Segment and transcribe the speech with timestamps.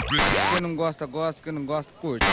[0.00, 1.42] Quem não gosta, gosta.
[1.42, 2.24] Quem não gosta, curte.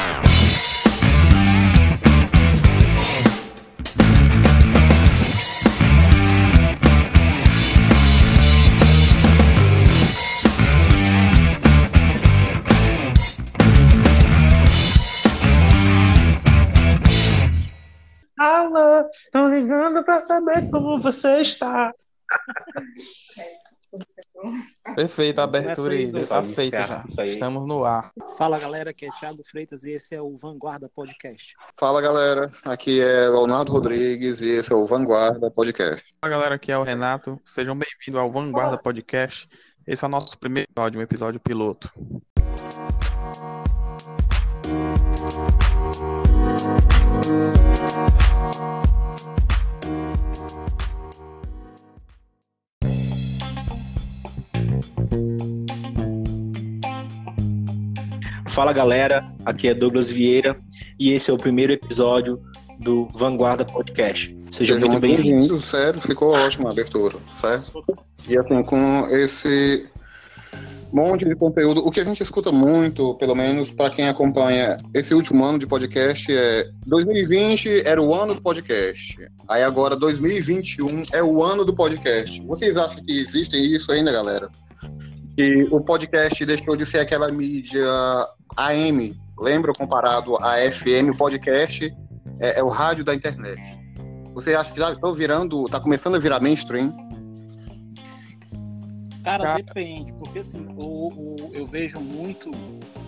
[18.37, 21.93] Alô, tô ligando pra saber como você está.
[24.95, 27.03] Perfeito, a abertura aí, aí, tá feita já.
[27.25, 28.11] Estamos no ar.
[28.37, 31.55] Fala galera, aqui é Thiago Freitas e esse é o Vanguarda Podcast.
[31.77, 36.13] Fala galera, aqui é Leonardo Rodrigues e esse é o Vanguarda Podcast.
[36.21, 37.39] Fala galera, aqui é o Renato.
[37.45, 39.47] Sejam bem-vindos ao Vanguarda Podcast.
[39.85, 41.91] Esse é o nosso primeiro episódio, um episódio piloto.
[58.59, 60.53] Fala galera, aqui é Douglas Vieira
[60.99, 62.43] e esse é o primeiro episódio
[62.77, 64.37] do Vanguarda Podcast.
[64.51, 65.23] Sejam Sejam muito bem-vindos.
[65.23, 67.81] bem-vindos, sério, ficou ótima a abertura, certo?
[68.27, 69.87] E assim, com esse
[70.91, 75.13] monte de conteúdo, o que a gente escuta muito, pelo menos para quem acompanha esse
[75.13, 79.25] último ano de podcast, é 2020 era o ano do podcast.
[79.47, 82.45] Aí agora 2021 é o ano do podcast.
[82.45, 84.49] Vocês acham que existe isso ainda, galera?
[85.37, 87.87] Que o podcast deixou de ser aquela mídia
[88.55, 91.93] AM, lembra comparado a FM, o podcast
[92.39, 93.79] é, é o rádio da internet.
[94.33, 96.93] Você acha que está virando, tá começando a virar mainstream?
[99.23, 99.55] Cara, Cara.
[99.61, 102.49] depende, porque assim, o, o- eu vejo muito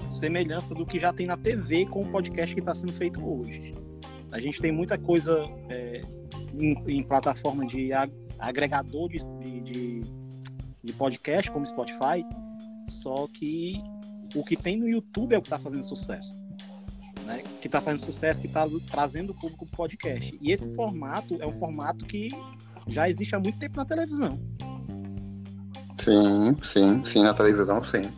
[0.09, 3.73] semelhança do que já tem na TV com o podcast que está sendo feito hoje.
[4.31, 5.38] A gente tem muita coisa
[5.70, 6.02] é,
[6.53, 10.02] em, em plataforma de ag- agregador de, de, de-
[10.83, 12.26] de podcast, como Spotify,
[12.88, 13.81] só que
[14.35, 16.35] o que tem no YouTube é o que está fazendo sucesso.
[17.25, 17.43] Né?
[17.61, 20.37] Que está fazendo sucesso, que está trazendo o público para o podcast.
[20.42, 22.31] E esse formato é um formato que
[22.87, 24.39] já existe há muito tempo na televisão.
[25.99, 28.09] Sim, sim, sim, na televisão, sim.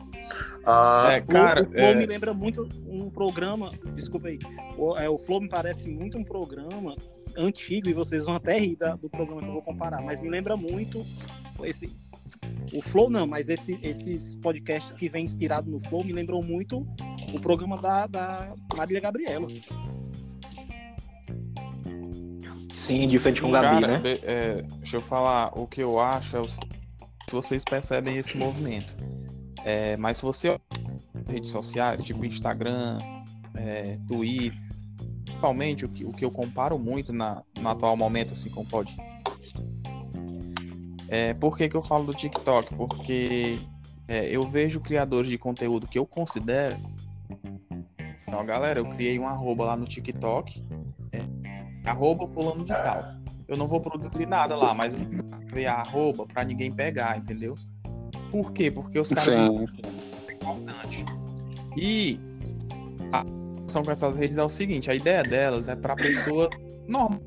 [0.66, 3.72] Ah, É, cara, o, o Flow é- me lembra muito um programa.
[3.94, 4.40] Desculpa aí.
[4.78, 6.96] O, é, o Flow me parece muito um programa
[7.35, 10.29] antigo, e vocês vão até rir da- do programa que eu vou comparar, mas me
[10.29, 11.06] lembra muito
[11.63, 11.94] esse.
[12.73, 16.88] O Flow não, mas esse- esses podcasts que vêm inspirado no Flow me lembram muito
[17.34, 19.47] o programa da, da Marília Gabriela.
[22.73, 24.00] Sim, de frente com o Gabi, Cara, né?
[24.00, 26.57] de- é, deixa eu falar, o que eu acho é o- se
[27.31, 28.91] vocês percebem esse movimento.
[29.63, 30.59] É, mas se você
[31.28, 32.97] redes sociais, tipo Instagram,
[33.55, 34.57] é, Twitter,
[35.23, 38.66] principalmente o que, o que eu comparo muito na, no atual momento assim com o
[38.66, 38.94] pod.
[41.13, 42.74] É, por que, que eu falo do TikTok?
[42.75, 43.59] Porque
[44.07, 46.75] é, eu vejo criadores de conteúdo que eu considero.
[48.28, 50.63] Então, galera, eu criei um arroba lá no TikTok
[51.85, 53.03] arroba fulano de tal.
[53.47, 57.56] Eu não vou produzir nada lá, mas a arroba pra ninguém pegar, entendeu?
[58.31, 58.72] Por quê?
[58.72, 59.68] Porque os caras Sim.
[60.29, 61.06] é importante.
[61.78, 62.19] E
[63.12, 63.23] a
[63.62, 66.50] questão com essas redes é o seguinte, a ideia delas é pra pessoa
[66.88, 67.22] normal.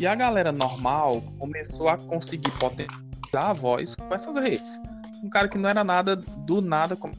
[0.00, 4.80] E a galera normal começou a conseguir potencializar a voz com essas redes.
[5.22, 7.14] Um cara que não era nada, do nada, come-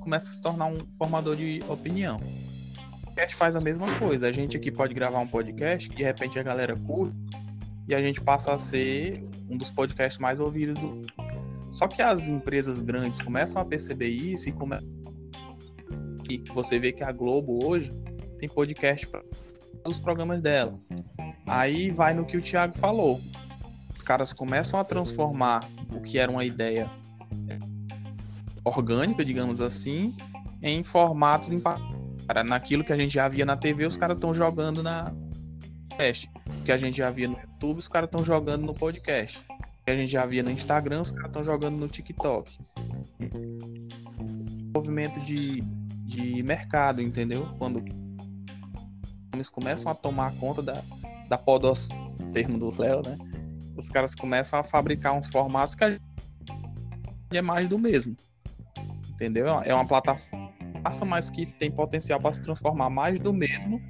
[0.00, 2.20] começa a se tornar um formador de opinião
[3.14, 4.26] podcast faz a mesma coisa.
[4.26, 7.14] A gente aqui pode gravar um podcast que de repente a galera curte
[7.88, 10.74] e a gente passa a ser um dos podcasts mais ouvidos.
[10.74, 11.02] Do...
[11.70, 14.76] Só que as empresas grandes começam a perceber isso e come...
[16.28, 17.90] e você vê que a Globo hoje
[18.38, 19.22] tem podcast para
[19.84, 20.74] os programas dela.
[21.46, 23.20] Aí vai no que o Thiago falou.
[23.96, 26.90] Os caras começam a transformar o que era uma ideia
[28.64, 30.14] orgânica, digamos assim,
[30.62, 31.50] em formatos
[32.26, 35.12] Cara, naquilo que a gente já via na TV, os caras estão jogando na
[35.90, 36.28] podcast.
[36.46, 39.38] O que a gente já via no YouTube, os caras estão jogando no podcast.
[39.50, 42.58] O que a gente já via no Instagram, os caras estão jogando no TikTok.
[44.74, 45.60] Movimento de,
[46.06, 47.46] de mercado, entendeu?
[47.58, 47.84] Quando
[49.38, 50.82] eles começam a tomar conta da,
[51.28, 51.88] da podos,
[52.32, 53.16] termo do Léo, né?
[53.76, 58.14] Os caras começam a fabricar uns formatos que é mais do mesmo.
[59.10, 59.46] Entendeu?
[59.64, 60.44] É uma plataforma
[61.06, 63.80] mas que tem potencial para se transformar mais do mesmo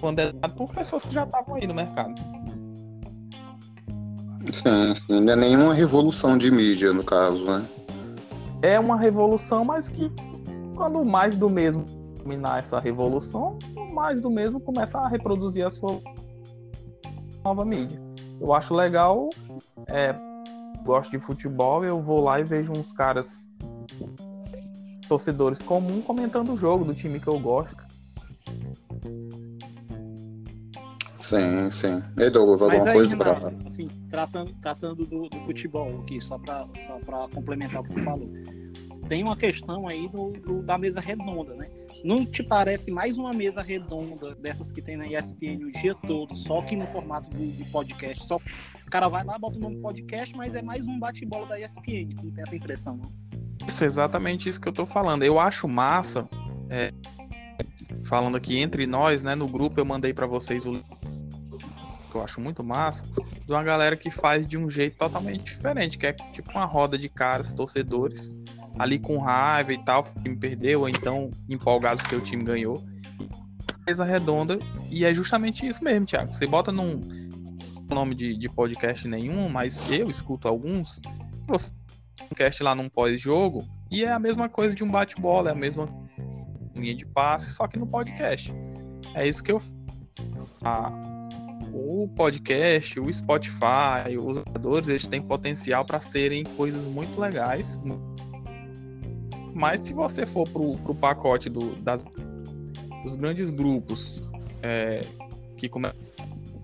[0.00, 2.14] quando é dado por pessoas que já estavam aí no mercado.
[4.52, 5.20] sim, sim.
[5.20, 7.64] Não é nenhuma revolução de mídia, no caso, né?
[8.62, 10.10] É uma revolução, mas que
[10.74, 11.84] quando mais do mesmo
[12.18, 13.58] dominar essa revolução,
[13.96, 15.98] mais do mesmo começa a reproduzir a sua
[17.42, 17.98] nova mídia.
[18.38, 19.30] Eu acho legal,
[19.88, 20.14] é,
[20.84, 23.48] gosto de futebol, eu vou lá e vejo uns caras
[25.08, 27.86] torcedores comuns comentando o jogo do time que eu gosto.
[31.18, 32.02] Sim, sim.
[32.18, 33.32] E Douglas, alguma Mas aí, coisa pra.
[33.32, 37.94] Renato, assim, tratando, tratando do, do futebol aqui, só para só pra complementar o que
[37.94, 38.28] tu falou.
[39.08, 41.68] Tem uma questão aí do, do- da mesa redonda, né?
[42.04, 46.36] Não te parece mais uma mesa redonda dessas que tem na ESPN o dia todo,
[46.36, 48.26] só que no formato de, podcast?
[48.26, 51.58] Só o cara vai lá, bota o nome podcast, mas é mais um bate-bola da
[51.58, 52.14] ESPN.
[52.14, 53.26] Tu não tem essa impressão, não?
[53.66, 55.24] Isso, é exatamente isso que eu tô falando.
[55.24, 56.28] Eu acho massa,
[56.70, 56.92] é,
[58.04, 62.40] falando aqui entre nós, né, no grupo eu mandei pra vocês o que eu acho
[62.40, 63.04] muito massa,
[63.44, 66.96] de uma galera que faz de um jeito totalmente diferente, que é tipo uma roda
[66.96, 68.34] de caras, torcedores,
[68.78, 72.82] ali com raiva e tal, o time perdeu, ou então empolgados porque o time ganhou.
[73.86, 74.58] Mesa redonda,
[74.90, 76.32] e é justamente isso mesmo, Thiago.
[76.32, 77.00] Você bota num
[77.88, 81.00] nome de, de podcast nenhum, mas eu escuto alguns,
[81.46, 81.70] você
[82.30, 85.56] um cast lá num pós-jogo e é a mesma coisa de um bate-bola, é a
[85.56, 85.88] mesma
[86.74, 88.52] linha de passe, só que no podcast.
[89.14, 89.62] É isso que eu
[91.72, 97.78] o podcast, o Spotify, os jogadores, eles têm potencial para serem coisas muito legais.
[99.56, 102.04] Mas se você for pro, pro pacote do, das,
[103.02, 104.22] dos grandes grupos
[104.62, 105.00] é,
[105.56, 105.98] que começam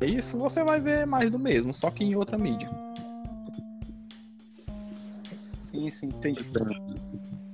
[0.03, 2.69] isso, você vai ver mais do mesmo, só que em outra mídia.
[5.55, 6.45] Sim, sim, entendi.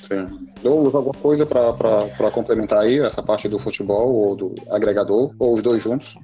[0.03, 0.49] Sim.
[0.63, 5.63] Douglas, alguma coisa pra complementar aí essa parte do futebol ou do agregador, ou os
[5.63, 6.17] dois juntos?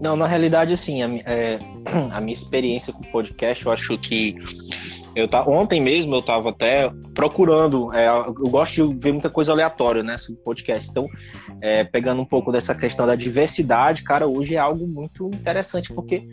[0.00, 1.58] Não, na realidade, assim, a, é,
[2.12, 4.36] a minha experiência com podcast, eu acho que
[5.14, 9.52] eu tá, ontem mesmo eu estava até procurando, é, eu gosto de ver muita coisa
[9.52, 10.90] aleatória, né, sobre podcast.
[10.90, 11.04] Então,
[11.60, 16.26] é, pegando um pouco dessa questão da diversidade, cara, hoje é algo muito interessante, porque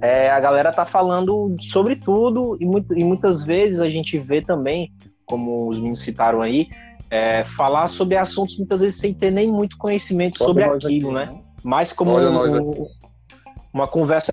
[0.00, 4.40] é, a galera tá falando sobre tudo e, muito- e muitas vezes a gente vê
[4.40, 4.92] também,
[5.26, 6.68] como os meninos citaram aí,
[7.10, 11.32] é, falar sobre assuntos muitas vezes sem ter nem muito conhecimento sobre nós aquilo, aqui,
[11.32, 11.40] né?
[11.62, 12.86] Mais como Olha um- nós um-
[13.72, 14.32] uma conversa.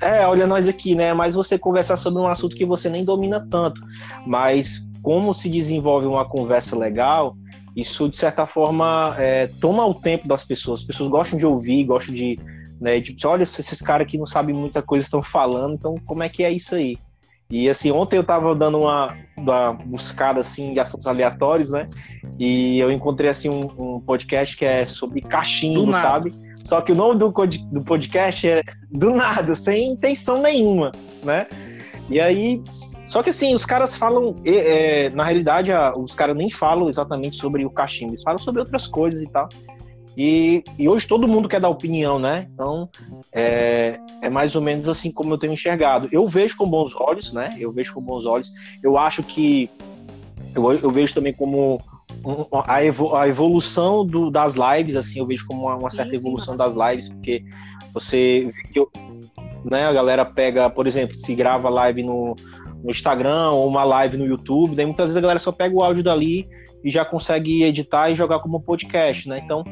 [0.00, 1.14] É, olha nós aqui, né?
[1.14, 3.80] Mas você conversar sobre um assunto que você nem domina tanto.
[4.26, 7.36] Mas como se desenvolve uma conversa legal,
[7.74, 10.80] isso de certa forma é, toma o tempo das pessoas.
[10.80, 12.38] As pessoas gostam de ouvir, gostam de.
[12.80, 16.30] Né, de olha, esses caras que não sabem muita coisa estão falando, então como é
[16.30, 16.96] que é isso aí?
[17.50, 21.90] E assim, ontem eu tava dando uma, uma buscada assim de assuntos aleatórios, né?
[22.38, 26.32] E eu encontrei assim um, um podcast que é sobre cachimbo, sabe?
[26.64, 30.92] Só que o nome do, do podcast é do nada, sem intenção nenhuma,
[31.22, 31.46] né?
[32.08, 32.62] E aí,
[33.06, 36.88] só que assim, os caras falam, e, é, na realidade, a- os caras nem falam
[36.88, 39.48] exatamente sobre o cachimbo, eles falam sobre outras coisas e tal.
[40.16, 42.48] E, e hoje todo mundo quer dar opinião, né?
[42.52, 42.88] Então,
[43.32, 46.08] é, é mais ou menos assim como eu tenho enxergado.
[46.12, 47.50] Eu vejo com bons olhos, né?
[47.58, 48.52] Eu vejo com bons olhos.
[48.82, 49.70] Eu acho que
[50.54, 51.80] eu, eu vejo também como
[52.66, 56.56] a, evo- a evolução do- das lives, assim, eu vejo como uma, uma certa evolução
[56.56, 57.42] das lives, porque
[57.92, 58.50] você
[59.64, 62.34] né, a galera pega, por exemplo, se grava live no,
[62.82, 65.82] no Instagram ou uma live no YouTube, daí muitas vezes a galera só pega o
[65.82, 66.48] áudio dali
[66.82, 69.40] e já consegue editar e jogar como podcast, né?
[69.44, 69.64] Então,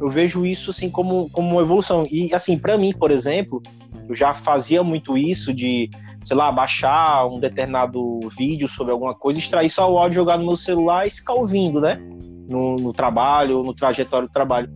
[0.00, 2.04] eu vejo isso assim como, como uma evolução.
[2.10, 3.62] E assim, para mim, por exemplo,
[4.08, 5.90] eu já fazia muito isso de,
[6.24, 10.46] sei lá, baixar um determinado vídeo sobre alguma coisa, extrair só o áudio, jogar no
[10.46, 11.96] meu celular e ficar ouvindo, né?
[12.48, 14.68] No, no trabalho, no trajetório do trabalho.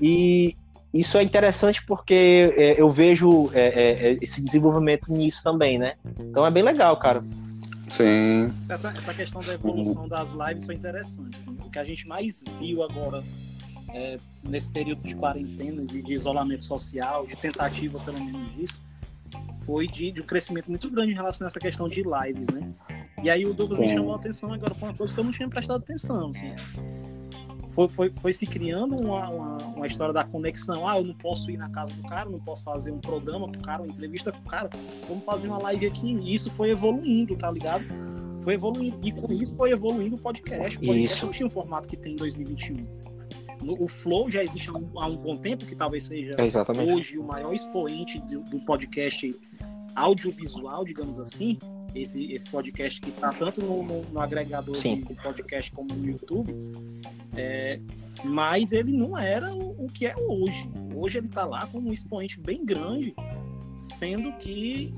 [0.00, 0.56] E
[0.92, 5.94] isso é interessante porque é, eu vejo é, é, é, esse desenvolvimento nisso também, né?
[6.18, 7.20] Então é bem legal, cara.
[7.20, 8.52] Sim.
[8.68, 11.38] Essa, essa questão da evolução das lives foi interessante.
[11.40, 11.56] assim.
[11.64, 13.22] O que a gente mais viu agora
[13.90, 18.82] é, nesse período de quarentena, de, de isolamento social, de tentativa pelo menos disso,
[19.66, 22.72] foi de, de um crescimento muito grande em relação a essa questão de lives, né?
[23.22, 25.32] E aí o Douglas me chamou a atenção agora para uma coisa que eu não
[25.32, 26.54] tinha prestado atenção, assim.
[27.70, 30.88] Foi, foi, foi se criando uma, uma, uma história da conexão.
[30.88, 33.60] Ah, eu não posso ir na casa do cara, não posso fazer um programa pro
[33.60, 34.70] cara, uma entrevista com o cara.
[35.06, 36.14] Vamos fazer uma live aqui.
[36.14, 37.84] E isso foi evoluindo, tá ligado?
[38.42, 38.98] Foi evoluindo.
[39.02, 40.76] E com isso foi evoluindo o podcast.
[40.78, 41.26] O podcast Isso.
[41.26, 42.86] não tinha o formato que tem em 2021.
[43.62, 46.92] No- o Flow já existe há um, há um bom tempo, que talvez seja exatamente.
[46.92, 49.34] hoje o maior expoente do, do podcast
[49.96, 51.58] audiovisual, digamos assim,
[51.94, 55.00] esse, esse podcast que está tanto no, no- no agregador de, Sim.
[55.00, 56.54] de podcast como no YouTube,
[57.34, 57.80] é,
[58.24, 60.68] mas ele não era o, o que é hoje.
[60.94, 63.14] Hoje ele está lá como um expoente bem grande,
[63.78, 64.90] sendo que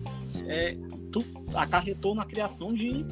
[0.48, 0.76] é,
[1.12, 1.24] tu,
[1.54, 3.04] acarretou na criação de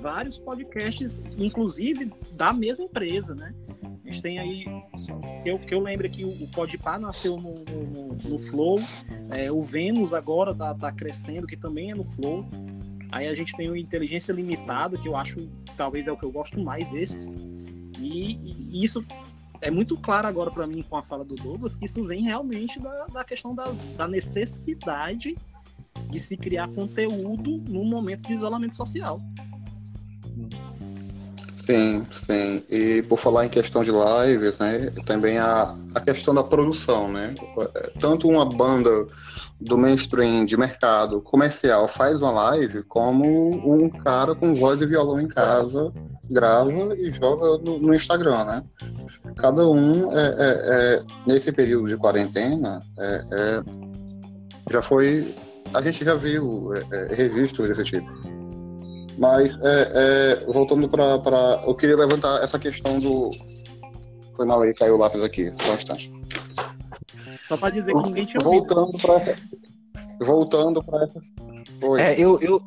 [0.00, 3.54] vários podcasts, inclusive da mesma empresa, né?
[4.06, 4.64] A gente tem aí,
[5.44, 8.78] eu, que eu lembro que o, o Podpah nasceu no, no, no Flow,
[9.30, 12.46] é, o Vênus agora tá, tá crescendo, que também é no Flow.
[13.10, 16.30] Aí a gente tem o inteligência limitada, que eu acho talvez é o que eu
[16.30, 17.34] gosto mais desses.
[17.98, 18.38] E,
[18.70, 19.04] e isso
[19.60, 22.78] é muito claro agora para mim com a fala do Douglas que isso vem realmente
[22.78, 23.64] da, da questão da,
[23.96, 25.36] da necessidade
[26.10, 29.20] de se criar conteúdo num momento de isolamento social.
[31.66, 32.62] Sim, sim.
[32.70, 37.34] E por falar em questão de lives, né, também a, a questão da produção, né?
[38.00, 38.90] Tanto uma banda
[39.60, 45.20] do mainstream de mercado comercial faz uma live, como um cara com voz e violão
[45.20, 45.92] em casa
[46.30, 48.62] grava e joga no, no Instagram, né?
[49.36, 53.60] Cada um, é, é, é nesse período de quarentena, é, é,
[54.70, 55.34] já foi.
[55.74, 58.06] A gente já viu é, registros desse tipo.
[59.18, 59.58] Mas,
[60.46, 61.60] voltando para.
[61.66, 63.30] Eu queria levantar essa questão do.
[64.36, 66.12] Foi mal aí, caiu o lápis aqui, só um instante.
[67.48, 68.42] Só para dizer que ninguém tinha.
[68.42, 69.36] Voltando para essa.
[70.20, 71.20] Voltando para essa.
[71.82, 72.00] Oi.
[72.00, 72.60] É, eu, eu,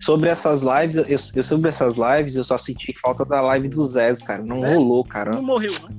[0.00, 3.82] sobre essas lives, eu, eu, sobre essas lives, eu só senti falta da live do
[3.84, 4.42] Zé, cara.
[4.42, 4.74] Não é?
[4.74, 5.32] rolou, cara.
[5.32, 5.96] Não morreu, né?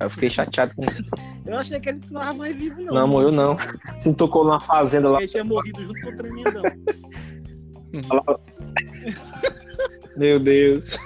[0.00, 1.02] Eu fiquei chateado com isso.
[1.46, 2.94] Eu achei que ele não tava mais vivo, não.
[2.94, 3.56] Não, morreu não.
[4.00, 5.18] Se tocou numa fazenda lá.
[5.18, 6.62] Ele tinha morrido junto com o tremendão.
[10.16, 10.96] Meu Deus.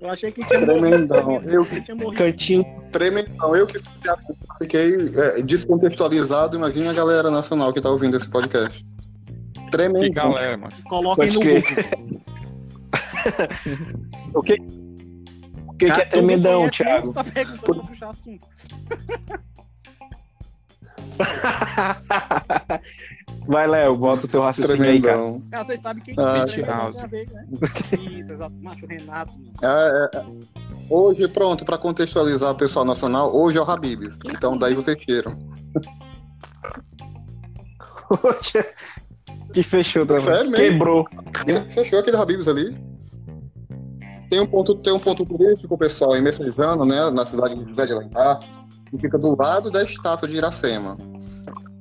[0.00, 1.42] Eu achei que tinha Tremendão.
[1.44, 2.22] Eu que tinha morrido.
[2.22, 2.64] Cantinho.
[2.92, 3.56] Tremendão.
[3.56, 3.78] Eu que
[4.58, 6.56] fiquei é, descontextualizado.
[6.56, 8.84] Imagina a galera nacional que tá ouvindo esse podcast.
[9.70, 10.02] Tremendão.
[10.02, 10.72] Que galera, mano.
[10.84, 11.62] Coloquem no Google.
[14.34, 17.14] o que, o que, que é tremendão, Thiago?
[17.14, 18.46] Tá perguntando pra puxar assunto.
[23.46, 25.18] Vai, Léo, bota o teu raciocínio aí, cara.
[25.50, 26.98] Cara, vocês sabem quem ah, que House.
[26.98, 27.46] A ver, né?
[28.18, 28.54] Isso, exato.
[28.62, 29.34] Macho Renato.
[29.62, 30.24] É, é,
[30.88, 34.18] hoje, pronto, pra contextualizar o pessoal nacional, hoje é o Habibs.
[34.24, 35.36] Então daí vocês tiram.
[39.52, 40.22] que fechou também.
[40.22, 41.06] Sério, Quebrou.
[41.68, 42.74] Fechou aquele Habibs ali.
[44.30, 47.86] Tem um ponto, tem um ponto turístico, pessoal, em Messejano, né, na cidade de José
[47.86, 48.40] de Alencar,
[48.90, 50.96] que fica do lado da estátua de Iracema.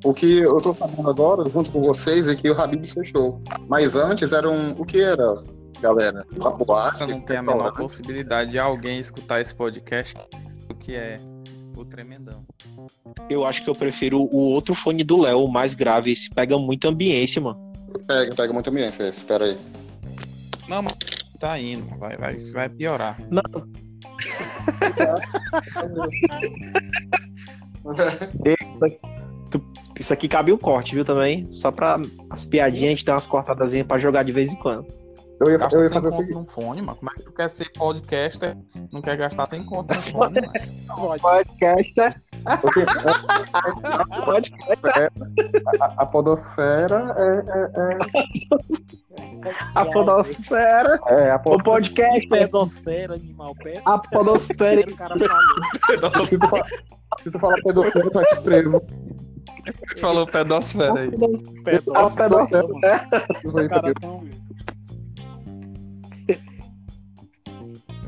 [0.03, 3.41] O que eu estou falando agora, junto com vocês, é que o Habib fechou.
[3.69, 4.71] Mas antes era um.
[4.71, 5.39] O que era,
[5.81, 6.25] galera?
[6.35, 7.07] Uma boate.
[7.07, 10.13] Não tem a menor possibilidade de alguém escutar esse podcast
[10.67, 11.15] do que é
[11.77, 12.45] o Tremendão.
[13.29, 16.11] Eu acho que eu prefiro o outro fone do Léo, o mais grave.
[16.11, 17.71] Esse pega muita ambiência, mano.
[18.05, 19.57] Pega, pega muita ambiência esse, pera aí.
[20.67, 20.93] Não, mas
[21.39, 23.17] tá indo, vai, vai, vai piorar.
[23.31, 23.41] Não.
[29.99, 31.47] Isso aqui cabe um corte, viu, também?
[31.51, 34.87] Só pra as piadinhas, a gente dar umas cortadazinhas pra jogar de vez em quando.
[35.39, 36.97] Eu ia, Gasta eu ia sem conto num fone, mano.
[36.97, 38.55] Como é que tu quer ser podcaster
[38.91, 41.19] não quer gastar sem conto no fone, mano?
[41.19, 42.21] Podcaster.
[42.61, 43.31] podcaster.
[45.81, 47.43] A, a podosfera é...
[47.49, 48.53] é, é...
[49.75, 50.99] A podosfera.
[51.07, 51.61] É, a pod...
[51.61, 52.27] O podcast.
[52.27, 53.55] Pedosfera, animal.
[53.55, 53.81] Pedosfera.
[53.85, 54.85] A podosfera.
[57.21, 58.81] Se tu, falar pedosfera, tu vai te preso.
[59.99, 61.11] Falou pedosfera aí.
[61.63, 62.47] Pedosfera.
[62.47, 63.93] Pedosfera.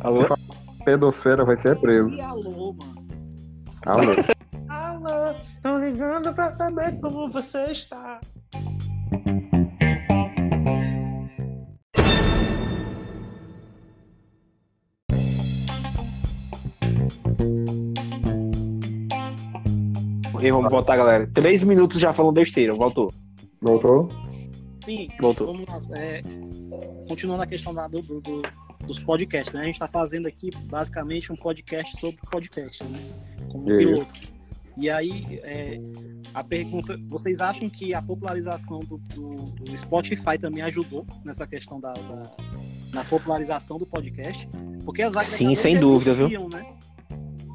[0.01, 0.21] Alô?
[0.83, 2.13] Pedofeira vai ser preso.
[2.13, 3.05] E alô, mano?
[3.85, 4.11] Alô.
[4.69, 8.19] Alô, tô ligando pra saber como você está.
[20.45, 21.27] E vamos voltar, galera.
[21.33, 22.71] Três minutos já falando besteira.
[22.71, 23.11] Voltou.
[23.59, 24.11] Voltou?
[24.85, 25.47] Sim, Voltou.
[25.47, 25.81] Vamos lá.
[25.97, 26.21] É,
[27.09, 28.43] continuando a questão da, do, do,
[28.85, 29.61] dos podcasts, né?
[29.61, 32.99] A gente está fazendo aqui basicamente um podcast sobre podcast, né?
[33.51, 34.13] Como um piloto.
[34.77, 35.79] E aí, é,
[36.31, 41.79] a pergunta: vocês acham que a popularização do, do, do Spotify também ajudou nessa questão
[41.79, 42.23] da, da
[42.93, 44.47] na popularização do podcast?
[44.85, 46.47] Porque as Sim, sem dúvida, viu?
[46.49, 46.63] Né?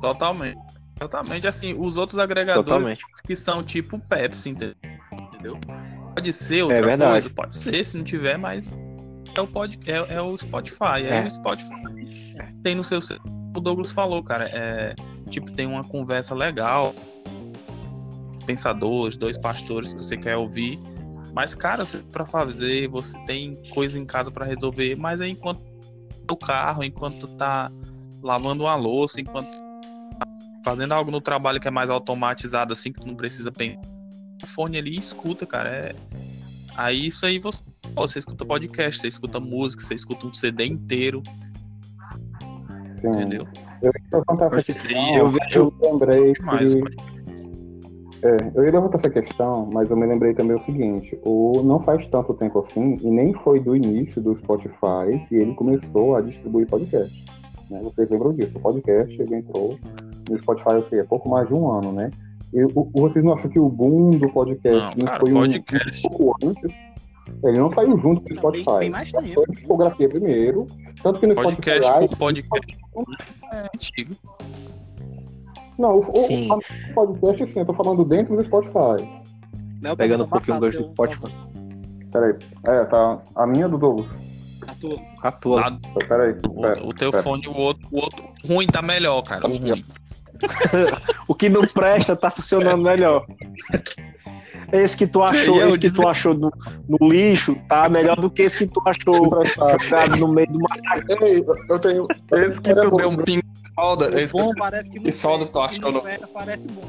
[0.01, 0.80] Totalmente.
[1.01, 1.47] Totalmente.
[1.47, 3.03] Assim, os outros agregadores Totalmente.
[3.25, 4.77] que são tipo Pepsi, entendeu?
[6.15, 7.13] Pode ser outra é verdade.
[7.13, 8.77] coisa, pode ser, se não tiver, mas
[9.35, 11.07] é o, pod, é, é o Spotify.
[11.09, 11.25] É.
[11.25, 11.71] o Spotify
[12.63, 12.99] tem no seu.
[13.57, 14.45] O Douglas falou, cara.
[14.53, 14.95] É,
[15.31, 16.95] tipo, tem uma conversa legal.
[18.45, 20.79] Pensadores, dois pastores que você quer ouvir.
[21.33, 25.63] Mas, cara, para fazer, você tem coisa em casa para resolver, mas é enquanto
[26.31, 27.71] o carro, enquanto tá
[28.23, 29.70] lavando uma louça, enquanto tá
[30.65, 33.81] fazendo algo no trabalho que é mais automatizado, assim, que tu não precisa pensar.
[34.43, 35.69] O fone ali escuta, cara.
[35.69, 35.95] É...
[36.77, 37.63] Aí isso aí você
[37.95, 41.23] você escuta podcast, você escuta música, você escuta um CD inteiro.
[43.01, 43.09] Sim.
[43.09, 43.47] Entendeu?
[43.83, 45.73] Eu, eu, eu, eu vejo.
[45.83, 46.81] Eu lembrei demais, que...
[48.23, 51.81] É, eu ia levantar essa questão, mas eu me lembrei também o seguinte: o não
[51.81, 56.21] faz tanto tempo assim, e nem foi do início do Spotify que ele começou a
[56.21, 57.25] distribuir podcast.
[57.71, 57.81] Né?
[57.83, 58.53] Vocês lembram disso?
[58.57, 59.75] O podcast ele entrou
[60.31, 61.01] no Spotify o quê?
[61.01, 62.11] há pouco mais de um ano, né?
[62.53, 66.03] E, o, vocês não acham que o boom do podcast Não, não, cara, foi podcast-
[66.07, 66.75] um, um pouco antes?
[67.45, 68.65] Ele não saiu junto com o Não, Spotify.
[68.71, 69.35] bem- bem mais tempo.
[69.35, 70.67] Foi a discografia primeiro.
[71.03, 72.09] Tanto que no Podcast Spotify.
[72.09, 72.79] por podcast.
[73.53, 74.15] É antigo.
[75.79, 76.49] Não, o, o- Sim.
[76.51, 76.61] o
[76.95, 79.09] podcast sim, eu tô falando dentro do Spotify.
[79.81, 81.47] Léo tá Pegando um pouquinho o do Spotify.
[82.13, 82.35] Peraí.
[82.67, 83.19] É, tá.
[83.37, 84.09] A minha do Douglas.
[84.67, 85.63] a tua- A tua.
[85.63, 86.35] Tá, Peraí.
[86.47, 87.23] o, pera, o teu pera.
[87.23, 88.25] fone, o outro, o outro.
[88.47, 89.47] Ruim tá melhor, cara.
[89.49, 89.83] O ruim.
[91.29, 93.25] O que não presta tá funcionando melhor.
[94.73, 96.53] Esse que tu achou, esse que tu achou no,
[96.89, 99.43] no lixo, tá melhor do que esse que tu achou
[99.83, 100.59] jogado no meio do.
[101.25, 102.07] Ei, eu tenho.
[102.33, 104.21] Esse que tu deu um pingo de solda.
[104.21, 106.85] Esse O bom parece que que solda tu achou no- parece bom.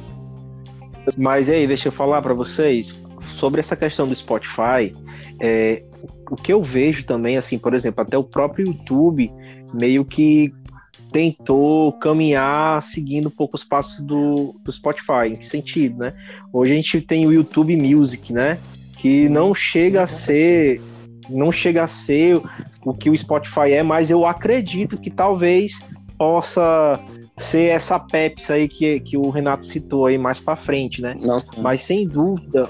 [1.17, 2.95] Mas aí, deixa eu falar pra vocês
[3.39, 4.91] sobre essa questão do Spotify.
[5.39, 5.83] é,
[6.29, 9.31] o que eu vejo também, assim, por exemplo, até o próprio YouTube
[9.73, 10.53] meio que
[11.11, 15.27] tentou caminhar seguindo um pouco os passos do, do Spotify.
[15.27, 16.13] Em que sentido, né?
[16.51, 18.57] Hoje a gente tem o YouTube Music, né?
[18.97, 20.79] Que não chega a ser.
[21.29, 22.41] Não chega a ser
[22.83, 25.79] o que o Spotify é, mas eu acredito que talvez
[26.17, 26.99] possa
[27.37, 31.13] ser essa Pepsi aí que, que o Renato citou aí mais pra frente, né?
[31.57, 32.67] Mas sem dúvida,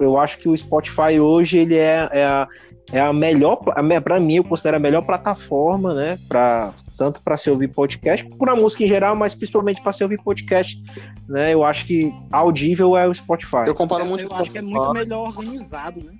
[0.00, 2.48] eu acho que o Spotify hoje ele é, é, a,
[2.92, 6.18] é a melhor, para mim eu considero a melhor plataforma, né?
[6.28, 10.02] Pra, tanto para se ouvir podcast, por a música em geral, mas principalmente para se
[10.02, 10.78] ouvir podcast,
[11.26, 11.54] né?
[11.54, 13.64] Eu acho que audível é o Spotify.
[13.66, 14.26] eu comparo muito.
[14.26, 16.12] eu acho que é muito melhor organizado, né?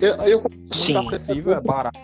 [0.00, 0.94] Eu, eu, Sim.
[0.94, 1.98] muito acessível, é barato.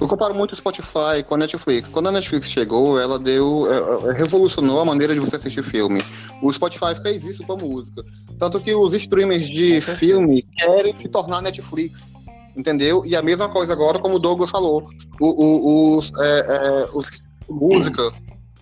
[0.00, 1.88] eu comparo muito o Spotify com a Netflix.
[1.88, 3.66] Quando a Netflix chegou, ela deu.
[3.66, 6.04] é, é, revolucionou a maneira de você assistir filme.
[6.40, 8.04] O Spotify fez isso com a música.
[8.38, 12.08] Tanto que os streamers de filme querem se tornar Netflix.
[12.56, 13.04] Entendeu?
[13.04, 14.82] E a mesma coisa agora, como o Douglas falou.
[15.20, 17.06] O, o- os, é, é, os
[17.48, 18.02] música,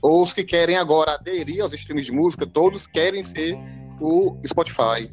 [0.03, 3.57] ou os que querem agora aderir aos streams de música, todos querem ser
[4.01, 5.09] o Spotify.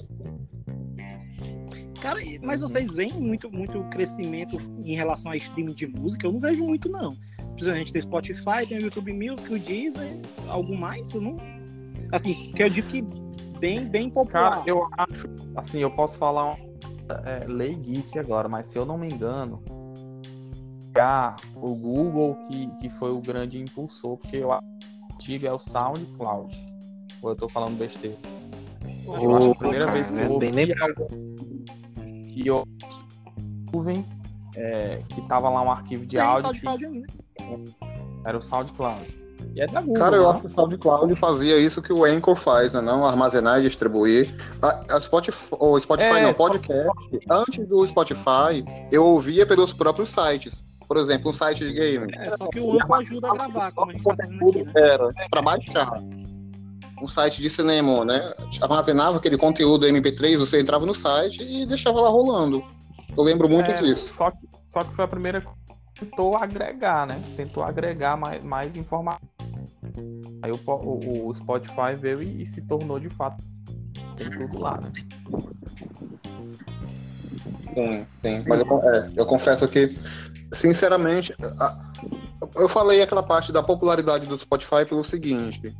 [2.02, 6.26] Cara, mas vocês veem muito, muito crescimento em relação a streaming de música?
[6.26, 7.16] Eu não vejo muito, não.
[7.60, 11.14] Gente tem Spotify, tem o YouTube Music, o Deezer, algo mais?
[11.14, 11.38] Eu não...
[12.12, 13.04] Assim, que eu digo que
[13.60, 14.50] bem, bem popular.
[14.50, 16.58] Cara, eu acho, assim, eu posso falar
[17.26, 19.62] é, leiguice agora, mas se eu não me engano,
[21.56, 26.56] o Google que, que foi o grande impulsor, porque eu que antigo é o SoundCloud.
[27.22, 28.18] Ou eu tô falando besteira?
[29.06, 32.64] Eu acho que a primeira cara, vez que é eu bem ouvi que eu
[33.72, 34.06] nuvem
[34.56, 36.68] é, que tava lá um arquivo de Tem áudio que
[38.26, 39.21] era o SoundCloud.
[39.54, 39.96] E é da Google.
[39.96, 40.30] Cara, eu né?
[40.30, 42.82] acho que o SoundCloud fazia isso que o Anchor faz, né?
[42.82, 44.36] Não armazenar e distribuir.
[44.62, 46.90] A, a Spotify, o Spotify É, não, podcast.
[47.30, 50.64] Antes do Spotify, eu ouvia pelos próprios sites.
[50.88, 52.14] Por exemplo, um site de game.
[52.18, 54.72] É, só que o Anchor ajuda a gravar, como a gente tá fazendo aqui, né?
[54.76, 55.92] Era para baixar.
[57.02, 58.34] Um site de cinema, né?
[58.62, 62.64] Armazenava aquele conteúdo MP3, você entrava no site e deixava lá rolando.
[63.18, 64.14] Eu lembro muito É, disso.
[64.16, 65.48] Só que, só que foi a primeira que
[66.02, 67.22] tentou agregar, né?
[67.38, 69.22] Tentou agregar mais, mais informação.
[70.44, 73.44] Aí o, o, o Spotify veio e, e se tornou de fato.
[74.18, 74.92] Tem tudo lá, né?
[77.74, 78.44] Sim, sim.
[78.48, 79.90] Mas eu, é, eu confesso que,
[80.52, 81.36] sinceramente,
[82.56, 85.76] eu falei aquela parte da popularidade do Spotify pelo seguinte.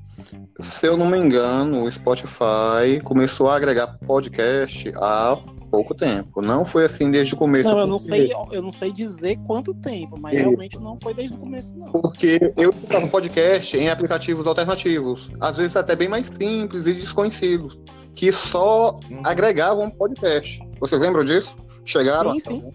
[0.60, 5.38] Se eu não me engano, o Spotify começou a agregar podcast há
[5.72, 6.42] pouco tempo.
[6.42, 7.72] Não foi assim desde o começo.
[7.72, 10.42] Não, eu não sei, eu não sei dizer quanto tempo, mas Isso.
[10.44, 11.88] realmente não foi desde o começo, não.
[11.88, 17.80] Porque eu escutava podcast em aplicativos alternativos, às vezes até bem mais simples e desconhecidos,
[18.14, 19.22] que só Uhum.
[19.24, 20.60] agregavam podcast.
[20.80, 21.56] Vocês lembram disso?
[21.86, 22.32] Chegaram?
[22.32, 22.72] Sim, sim.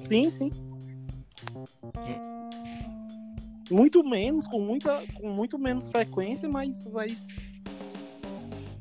[0.00, 0.50] Sim, sim.
[3.70, 7.26] Muito menos, com, muita, com muito menos frequência, mas, mas.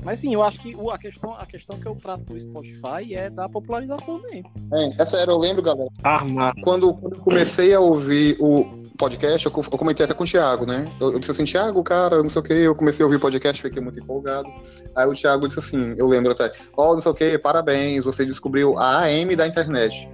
[0.06, 3.28] Mas sim, eu acho que a questão, a questão que eu trato do Spotify é
[3.28, 4.52] da popularização mesmo.
[4.72, 5.90] É, é sério, eu lembro, galera.
[6.04, 6.54] Armar.
[6.62, 8.66] Quando, quando eu comecei a ouvir o
[9.00, 10.88] podcast, eu, eu comentei até com o Thiago, né?
[11.02, 13.60] Eu, eu disse assim, Thiago, cara, não sei o que, eu comecei a ouvir podcast,
[13.60, 14.48] fiquei muito empolgado.
[14.96, 18.24] Aí o Thiago disse assim, eu lembro até, ó, não sei o que, parabéns, você
[18.24, 20.08] descobriu a AM da internet.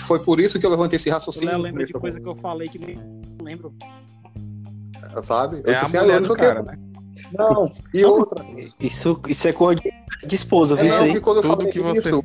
[0.00, 2.36] Foi por isso que eu levantei esse Eu raciocínio no lembro de coisa que eu
[2.36, 2.98] falei que nem
[3.42, 3.74] lembro.
[5.22, 5.60] sabe?
[5.64, 6.62] Eu É disse a assim, ah, mulher não do sei o que.
[6.62, 6.87] né?
[7.32, 8.44] Não, e outra,
[8.80, 9.80] Isso, isso é coisa
[10.26, 11.20] de, esposa, é viu isso não, aí?
[11.20, 12.24] quando eu Tudo que você- isso,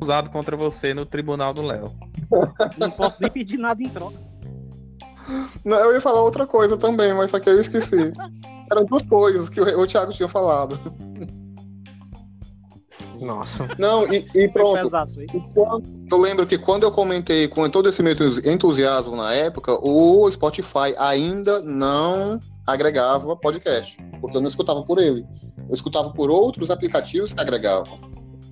[0.00, 1.92] Usado contra você no tribunal do Léo.
[2.76, 4.16] Não posso nem pedir nada em troca.
[5.64, 8.12] Não, eu ia falar outra coisa também, mas só que eu esqueci.
[8.70, 10.76] Eram duas coisas que o, o Thiago tinha falado.
[13.20, 13.68] Nossa.
[13.78, 14.82] Não, e, e pronto.
[14.82, 15.22] pesado.
[15.22, 19.72] E quando- eu lembro que quando eu comentei com todo esse meu entusiasmo na época,
[19.80, 25.26] o Spotify ainda não agregava podcast, porque eu não escutava por ele.
[25.68, 27.98] Eu escutava por outros aplicativos que agregavam.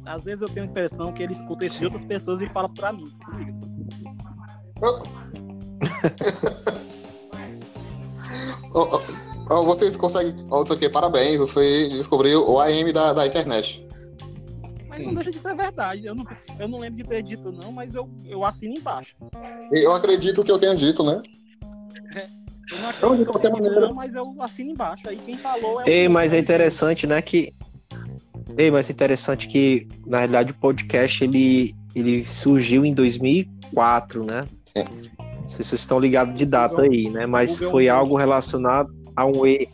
[0.05, 2.69] Às vezes eu tenho a impressão que ele escuta isso de outras pessoas e fala
[2.69, 3.05] pra mim.
[4.81, 5.03] Ó,
[8.75, 9.03] ó,
[9.51, 10.35] ó, Vocês conseguem.
[10.47, 13.87] Não sei o quê, parabéns, você descobriu o AM da, da internet.
[14.89, 16.07] Mas não deixa de ser verdade.
[16.07, 16.27] Eu não,
[16.59, 19.15] eu não lembro de ter dito não, mas eu, eu assino embaixo.
[19.71, 21.23] Eu acredito que eu tenha dito, né?
[22.13, 22.40] Eu não
[22.97, 25.09] Então, de qualquer dito maneira- não, mas eu assino embaixo.
[25.09, 27.53] Aí quem falou é o Ei, mas é interessante, né, que...
[28.57, 34.45] Ei, mas é interessante que, na realidade, o podcast, ele, ele surgiu em 2004, né?
[34.67, 34.85] Sim.
[35.19, 37.27] Não sei se vocês estão ligados de data aí, né?
[37.27, 39.47] Mas Google foi é algo relacionado a um...
[39.47, 39.69] E...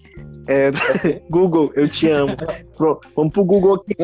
[0.49, 0.71] é,
[1.31, 2.37] Google, eu te amo.
[2.77, 3.95] Pro- Vamos pro Google aqui.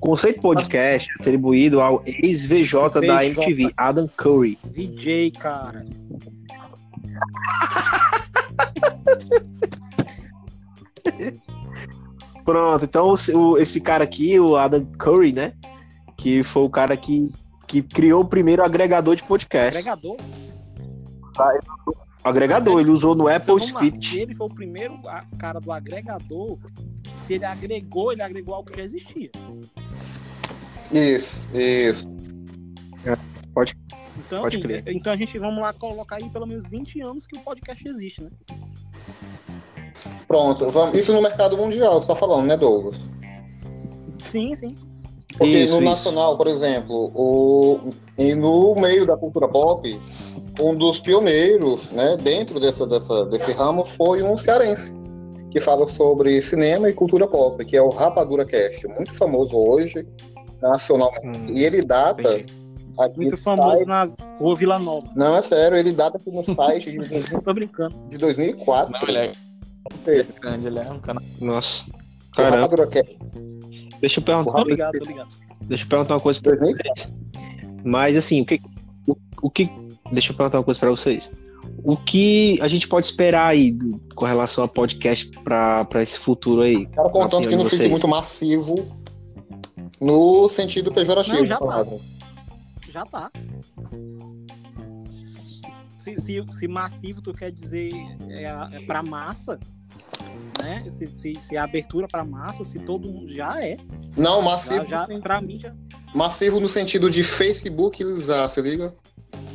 [0.00, 3.24] Conceito podcast atribuído ao ex-VJ da.
[3.24, 4.58] MTV, Adam Curry.
[4.64, 5.86] VJ, cara.
[12.44, 15.52] Pronto, então o- o- esse cara aqui, o Adam Curry, né?
[16.16, 17.30] Que foi o cara que,
[17.66, 19.76] que criou o primeiro agregador de podcast.
[19.78, 20.16] Agregador.
[22.24, 23.60] Agregador, ele usou no Então, Apple.
[23.60, 24.20] Se Speech.
[24.20, 24.98] ele foi o primeiro
[25.38, 26.58] cara do agregador,
[27.26, 29.30] se ele agregou, ele agregou algo que já existia.
[30.92, 32.08] Isso, isso.
[34.32, 34.82] Então, Pode assim, crer.
[34.86, 38.22] então a gente vamos lá colocar aí pelo menos 20 anos que o podcast existe,
[38.22, 38.30] né?
[40.26, 40.98] Pronto, vamos.
[40.98, 42.98] Isso no mercado mundial, tu tá falando, né, Douglas?
[44.30, 44.74] Sim, sim.
[45.36, 45.90] Porque Isso, no isso.
[45.90, 50.00] nacional, por exemplo, o, e no meio da cultura pop,
[50.58, 54.92] um dos pioneiros, né, dentro dessa, dessa, desse ramo foi um cearense
[55.50, 60.06] que fala sobre cinema e cultura pop, que é o Rapadura Cast, muito famoso hoje
[60.62, 61.52] nacionalmente.
[61.52, 62.61] Hum, E ele data entendi.
[63.06, 65.08] Aqui Muito famoso site- na Rua Vila Nova.
[65.14, 66.98] Não, é sério, ele data aqui no site de,
[67.42, 67.94] Tô brincando.
[68.08, 68.92] de 2004.
[68.92, 69.32] Não, ele é
[70.06, 70.28] Ele.
[70.40, 71.22] grande, ele é um canal.
[71.40, 71.82] Nossa.
[72.34, 72.68] Caramba,
[74.00, 75.28] deixa eu perguntar, Tô ligado, tô ligado.
[75.62, 77.02] deixa eu perguntar uma coisa pra 2004.
[77.02, 77.14] vocês.
[77.84, 78.60] Mas assim, o que,
[79.06, 79.70] o, o que.
[80.12, 81.30] Deixa eu perguntar uma coisa pra vocês.
[81.84, 83.76] O que a gente pode esperar aí
[84.14, 86.86] com relação a podcast pra, pra esse futuro aí?
[86.86, 88.84] Cara, contanto que não fique muito massivo
[90.00, 91.42] no sentido pejorativo.
[91.44, 91.58] Não, tá.
[91.58, 91.98] palavra.
[92.92, 93.30] Já tá.
[96.00, 97.90] Se, se, se massivo tu quer dizer
[98.28, 99.58] é, a- é pra massa,
[100.60, 100.84] né?
[100.92, 103.76] Se, se, se é abertura pra massa, se todo mundo já é.
[104.16, 105.72] Não, Já, massivo, já pra mim já.
[106.14, 108.94] massivo no sentido de Facebookizar, se liga?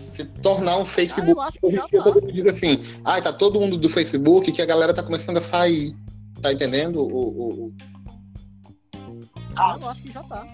[0.10, 1.32] Se tornar um Ah, Facebook.
[1.32, 2.04] eu acho já tá.
[2.04, 5.38] todo mundo diz assim, ai, tá todo mundo do Facebook que a galera tá começando
[5.38, 5.95] a sair.
[6.41, 7.02] Tá entendendo?
[7.02, 7.73] O, o- o-
[9.56, 10.47] Ah, eu acho que já tá.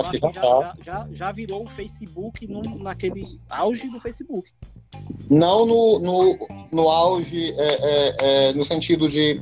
[0.00, 4.50] Acho que já já, já, já, virou o Facebook num- naquele auge do Facebook.
[5.30, 6.38] Não no, no,
[6.70, 8.14] no auge, é, é,
[8.50, 9.40] é, no sentido de.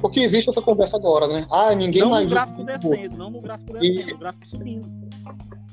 [0.00, 1.46] Porque existe essa conversa agora, né?
[1.50, 5.08] Ah, ninguém não mais no gráfico descendo, não no gráfico E- descendo, no gráfico subindo.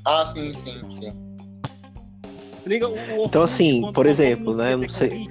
[0.04, 1.12] Ah, sim, sim, sim.
[2.64, 5.28] Liga, o, Então, assim, por exemplo, né, não sei-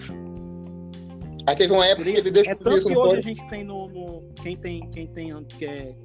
[1.48, 3.50] Aí teve uma época que ele deixou É tanto isso que no hoje a gente
[3.50, 5.96] tem no, no- quem tem quem tem que é-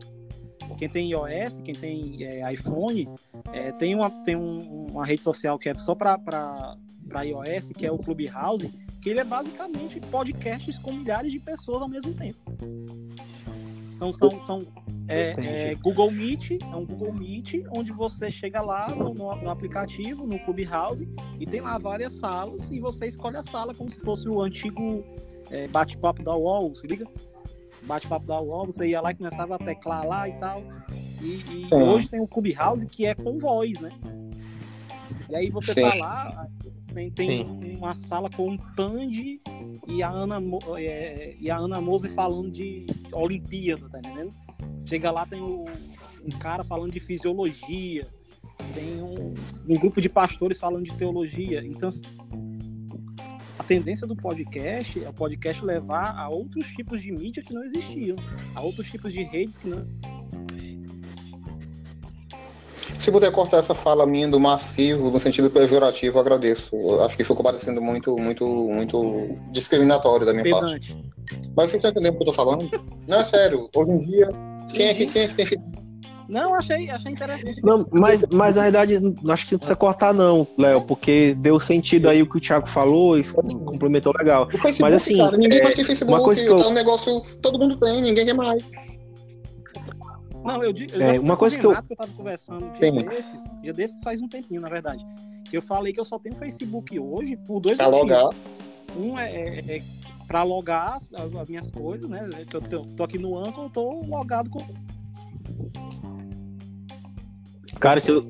[0.79, 3.09] quem tem iOS, quem tem é, iPhone,
[3.53, 6.77] é, tem uma tem um- uma rede social que é só para
[7.25, 8.69] iOS, que é o Clubhouse,
[9.03, 12.39] que ele é basicamente podcasts com milhares de pessoas ao mesmo tempo.
[13.93, 14.59] São são, são
[15.07, 15.35] é,
[15.71, 20.27] é Google Meet, é um Google Meet onde você chega lá no, no- no aplicativo,
[20.27, 21.07] no Clubhouse,
[21.39, 25.05] e tem lá várias salas e você escolhe a sala como se fosse o antigo
[25.51, 27.07] é, bate-papo da UOL, se liga?
[27.87, 30.63] Bate-papo da UOL, você ia lá e começava a teclar lá e tal.
[31.21, 33.91] E, e hoje tem o Clubhouse que é com voz, né?
[35.29, 35.83] E aí você Sim.
[35.83, 36.49] tá lá,
[36.95, 37.77] tem, tem Sim.
[37.77, 39.41] uma sala com o Tandy
[39.87, 40.37] e a Ana,
[40.79, 44.31] é, e a Ana Moser falando de Olimpíada, tá entendendo?
[44.87, 45.65] Chega lá, tem o,
[46.25, 48.07] um cara falando de fisiologia,
[48.75, 49.35] tem um,
[49.69, 51.65] um grupo de pastores falando de teologia.
[51.65, 51.91] Então,
[53.59, 57.65] a tendência do podcast é o podcast levar a outros tipos de mídia que não
[57.65, 58.17] existiam,
[58.55, 59.87] a outros tipos de redes que não.
[62.99, 67.01] Se puder cortar essa fala minha do massivo no sentido pejorativo, eu agradeço.
[67.01, 70.81] Acho que ficou parecendo muito, muito, muito discriminatório da minha parte.
[70.81, 71.13] Pedante.
[71.57, 72.71] Mas vocês estão entendendo o que eu tô falando?
[73.07, 73.69] Não, é sério.
[73.75, 74.29] Hoje em dia,
[74.73, 75.84] quem é que, quem é que tem feito?
[76.35, 77.63] Não, achei, achei interessante.
[77.63, 78.95] Não, mas, mas na verdade,
[79.29, 82.69] acho que não precisa cortar, não, Léo, porque deu sentido aí o que o Thiago
[82.69, 84.45] falou e complementou legal.
[84.53, 86.69] O Facebook, Mas, assim, cara, ninguém é, mais tem Facebook, uma coisa que eu- tá
[86.69, 88.63] um negócio, todo mundo tem, ninguém quer mais.
[90.45, 90.93] Não, eu digo.
[90.93, 92.93] Eu É, uma coisa que eu- que eu tava conversando um Sim.
[92.93, 95.05] dia desses, dia desses faz um tempinho, na verdade.
[95.49, 98.11] Que eu falei que eu só tenho Facebook hoje por dois Pra motivos.
[98.11, 98.35] logar.
[98.99, 99.83] Um é, é, é
[100.27, 102.29] pra logar as, as- as minhas coisas, né?
[102.53, 104.59] Eu tô, tô aqui no Anchor, eu tô logado com.
[107.81, 108.23] Cara, se eu,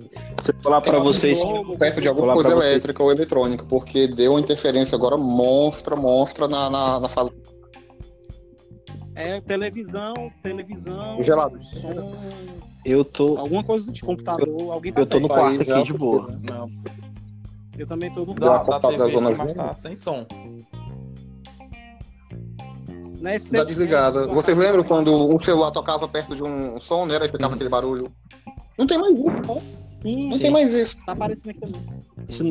[0.43, 1.39] se eu falar pra vocês.
[1.79, 2.71] Perto de alguma coisa vocês.
[2.73, 7.31] elétrica ou eletrônica, porque deu uma interferência agora monstra, monstra na, na, na fala.
[9.15, 11.63] É televisão, televisão, Gelado.
[11.63, 12.13] som,
[12.85, 15.75] Eu tô, alguma coisa de computador, alguém tá eu tô no Isso aí quarto já-
[15.77, 16.29] aqui de boa.
[16.43, 16.69] Não,
[17.79, 19.55] Eu também tô no cortada da zona mas azul.
[19.55, 20.27] tá sem som.
[23.55, 24.27] Tá desligada.
[24.29, 27.17] Vocês lembram quando um celular tocava perto de um som, né?
[27.23, 27.55] Aí ficava Uhum.
[27.55, 28.13] aquele barulho.
[28.79, 29.63] Não tem mais isso, não.
[30.03, 30.43] Sim, Não Sim.
[30.43, 30.97] tem mais isso.
[31.07, 31.83] tá aparecendo aqui também.
[32.29, 32.45] Isso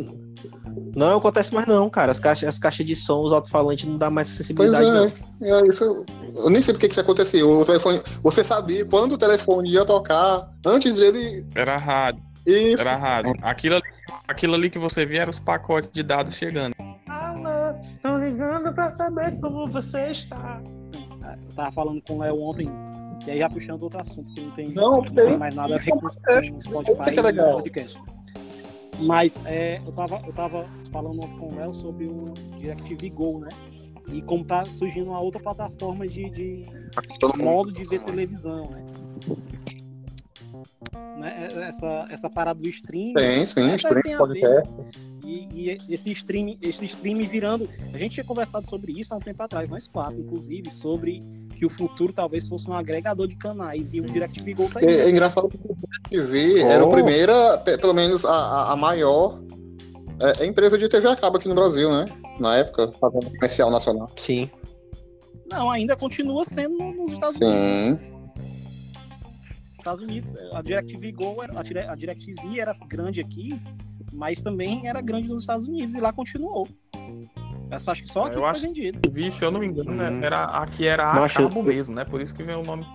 [0.96, 2.12] não acontece mais, não, cara.
[2.12, 5.48] As caixas, as caixas de som, os alto-falantes não dá mais Pois acessibilidade, não.
[5.48, 5.52] é.
[5.62, 6.06] é isso,
[6.36, 7.46] eu nem sei porque que isso acontecia.
[7.46, 11.46] O telefone, você sabia quando o telefone ia tocar, antes dele.
[11.56, 12.82] Era rádio, Isso.
[12.82, 13.34] era rádio.
[13.42, 13.84] Aquilo ali,
[14.28, 16.74] aquilo ali que você via eram os pacotes de dados chegando.
[17.08, 20.62] Alô, tô ligando pra saber como você está.
[21.24, 22.70] Eu tava falando com o Léo ontem,
[23.26, 25.38] e aí já puxando outro assunto, que não tem, Não, tem tem.
[25.38, 26.52] mais nada a ver é com, podcast.
[26.52, 27.54] com o Spotify Isso que é legal.
[27.54, 28.00] podcast.
[29.00, 33.40] Mas é, eu, tava, eu tava falando ontem com o Léo sobre o DirecTV Go,
[33.40, 33.50] né?
[34.12, 36.64] E como tá surgindo uma outra plataforma de, de
[37.20, 37.44] Todo mundo.
[37.46, 38.86] modo de ver televisão, né?
[41.18, 43.14] Né, Essa, essa parada do streaming.
[43.14, 44.74] Tem, sim, Essa stream, podcast.
[45.24, 45.48] E,
[45.88, 47.70] e esse streaming, esse streaming virando.
[47.94, 51.22] A gente tinha conversado sobre isso há um tempo atrás, nós quatro, inclusive, sobre
[51.58, 54.86] que o futuro talvez fosse um agregador de canais e o DirecTV Go tá aí.
[54.86, 55.76] É, é engraçado que o
[56.10, 56.90] TV era a Oh.
[56.90, 59.40] primeira, pe- pelo menos a, a- a maior
[60.40, 62.06] é, empresa de TV a cabo aqui no Brasil, né?
[62.40, 64.10] Na época, fazendo comercial nacional.
[64.18, 64.50] Sim.
[65.50, 68.00] Não, ainda continua sendo no- nos Estados Unidos.
[68.00, 68.14] Sim.
[69.78, 70.34] Estados Unidos.
[70.54, 71.60] A DirecTV Go, era,
[71.92, 73.60] a DirecTV era grande aqui,
[74.14, 76.68] mas também era grande nos Estados Unidos e lá continuou.
[77.72, 79.00] Eu só acho que só aqui Eu foi acho- vendido.
[79.12, 80.24] Vi, se eu não me engano, né, Hum.
[80.24, 82.06] era, aqui era a Macho, cabo eu- mesmo, né?
[82.06, 82.86] Por isso que vem o nome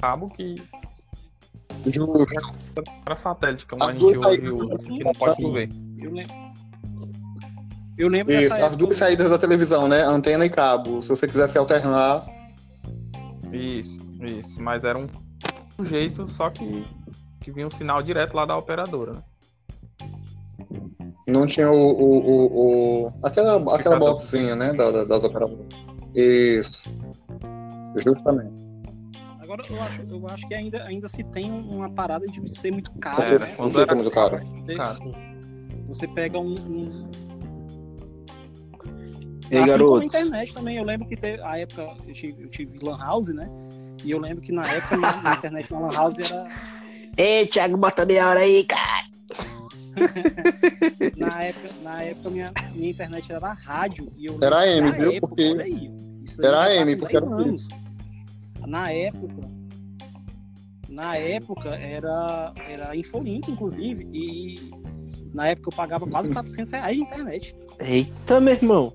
[0.00, 0.54] cabo que
[1.86, 2.26] Justo.
[3.04, 5.52] era satélite, como As a gente duas hoje saídas, usa, que não pode sim.
[5.52, 5.70] ver.
[5.98, 6.34] Eu lembro.
[7.98, 10.02] Eu lembro Isso, dessa as duas saídas da televisão, né?
[10.02, 11.00] Antena e cabo.
[11.00, 12.26] Se você quisesse alternar.
[13.52, 14.60] Isso, isso.
[14.60, 15.06] Mas era um
[15.84, 16.84] jeito, só que,
[17.40, 19.22] que vinha um sinal direto lá da operadora, né?
[21.26, 21.74] Não tinha o.
[21.74, 24.72] o, o, o- aquela aquela boxinha, né?
[24.72, 25.66] Da, da- das operadoras.
[26.14, 26.88] Isso.
[27.96, 28.64] Justamente.
[29.42, 32.90] Agora eu acho, eu acho que ainda, ainda se tem uma parada de ser muito
[32.98, 33.22] caro.
[33.22, 33.54] Era, né?
[33.56, 34.40] quando Não era muito caro.
[34.64, 34.98] Você, Cara,
[35.88, 36.54] você pega um.
[36.54, 37.10] um...
[39.50, 40.00] Ei, assim garoto.
[40.00, 40.76] a internet também.
[40.76, 43.48] Eu lembro que teve, a época eu tive, eu tive Lan House, né?
[44.04, 46.48] E eu lembro que na época minha, minha internet na Lan House era.
[47.16, 49.06] Ei, Thiago, bota meia hora aí, cara.
[51.16, 54.12] Na época, na época minha, minha internet era rádio.
[54.16, 55.12] E eu Era na viu?
[55.12, 55.90] época, Porque- Olha aí.
[56.24, 57.68] Isso Era com porque 10 era anos.
[58.66, 59.56] Na época.
[60.88, 64.06] Na época era, era Infolink, inclusive.
[64.12, 64.70] E
[65.32, 67.56] na época eu pagava quase 400 reais de internet.
[67.78, 68.92] Eita, meu irmão.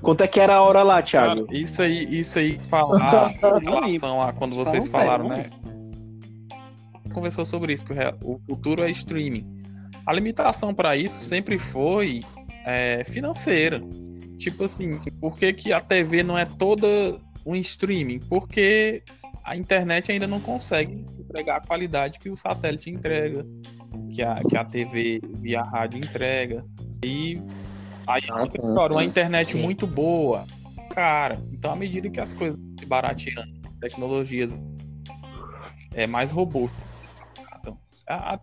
[0.00, 1.46] Quanto é que era a hora lá, Thiago?
[1.46, 5.71] Cara, isso aí, isso aí falar em relação a quando vocês Falando falaram, sério, né?
[7.12, 7.92] Conversou sobre isso, que
[8.24, 9.62] o futuro é streaming.
[10.06, 12.20] A limitação para isso sempre foi
[12.64, 13.80] é, financeira.
[14.38, 16.86] Tipo assim, por que, que a TV não é toda
[17.46, 18.18] um streaming?
[18.18, 19.02] Porque
[19.44, 23.46] a internet ainda não consegue entregar a qualidade que o satélite entrega,
[24.12, 26.64] que a, que a TV via rádio entrega.
[27.04, 27.40] E
[28.06, 29.62] aí, Ah, uma internet Sim.
[29.62, 30.44] muito boa,
[30.90, 31.38] cara.
[31.52, 34.52] Então, à medida que as coisas se barateando, tecnologias
[35.94, 36.91] é mais robustas, então,
[38.06, 38.40] a, a-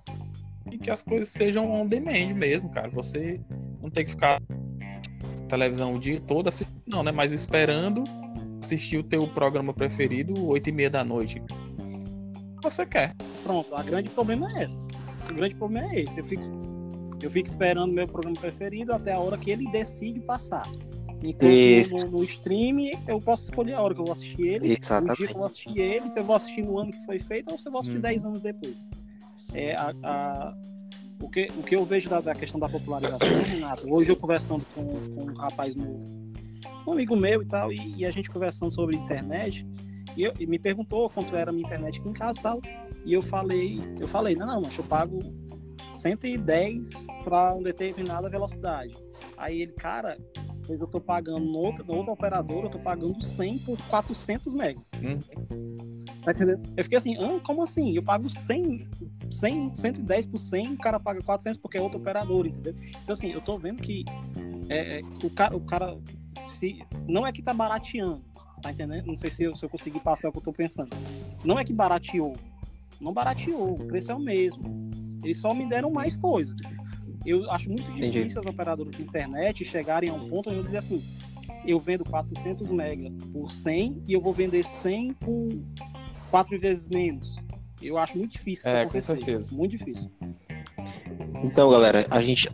[0.72, 2.89] e que as coisas sejam on demand mesmo, cara.
[2.89, 3.39] Você
[3.82, 7.12] não tem que ficar na televisão o dia todo assistindo, não, né?
[7.12, 8.04] Mas esperando
[8.62, 11.41] assistir o teu programa preferido oito e meia da noite.
[12.62, 13.15] Você quer.
[13.43, 14.80] Pronto, a grande problema é esse.
[15.30, 16.19] O grande problema é esse.
[16.19, 16.43] Eu fico,
[17.22, 20.67] eu fico esperando meu programa preferido até a hora que ele decide passar.
[21.24, 24.67] Enquanto no, no stream eu posso escolher a hora que eu vou assistir ele, o
[24.67, 25.22] dia que Exatamente.
[25.32, 27.67] eu vou assistir ele, se eu vou assistir no ano que foi feito ou se
[27.67, 28.02] eu vou assistir Hum.
[28.02, 28.76] 10 anos depois.
[29.53, 30.53] É, a, a-
[31.21, 34.63] o, que, o que eu vejo da, da questão da popularização, Renato, hoje eu conversando
[34.73, 35.99] com, com um rapaz, no,
[36.88, 39.65] um amigo meu e tal, e, e a gente conversando sobre internet,
[40.15, 42.62] E, eu, e me perguntou quanto era a minha internet aqui em casa e tal.
[43.05, 45.19] E eu falei, eu falei, não, não, mas eu pago
[45.89, 48.95] 110 para uma determinada velocidade.
[49.38, 50.17] Aí ele, cara,
[50.69, 54.79] eu tô pagando no outro, no outro operador, eu tô pagando 100 por 400 mega.
[55.01, 55.19] Hum.
[56.30, 56.62] Tá entendendo?
[56.78, 57.96] Eu fiquei assim, ah, como assim?
[57.96, 58.88] Eu pago 100,
[59.32, 62.76] 100, 110 por 100, o cara paga 400 porque é outro operador, entendeu?
[63.04, 64.06] Então assim, eu tô vendo que
[64.70, 65.98] é, é, o, cara, o cara
[66.54, 68.22] se, não é que tá barateando,
[68.62, 69.08] tá entendendo?
[69.08, 70.96] Não sei se eu, se eu consegui passar o que eu tô pensando.
[71.44, 72.34] Não é que barateou,
[73.02, 74.92] não barateou, o preço é o mesmo.
[75.24, 76.56] Eles só me deram mais coisa.
[77.26, 78.12] Eu acho muito Entendi.
[78.12, 81.04] difícil as operadoras de internet chegarem a um ponto onde eu dizer assim,
[81.65, 85.48] eu vendo 400 mega por 100 e eu vou vender 100 por
[86.30, 87.38] quatro vezes menos.
[87.82, 89.56] Eu acho muito difícil É, com certeza.
[89.56, 90.10] Muito difícil.
[91.44, 92.50] Então, galera, a gente.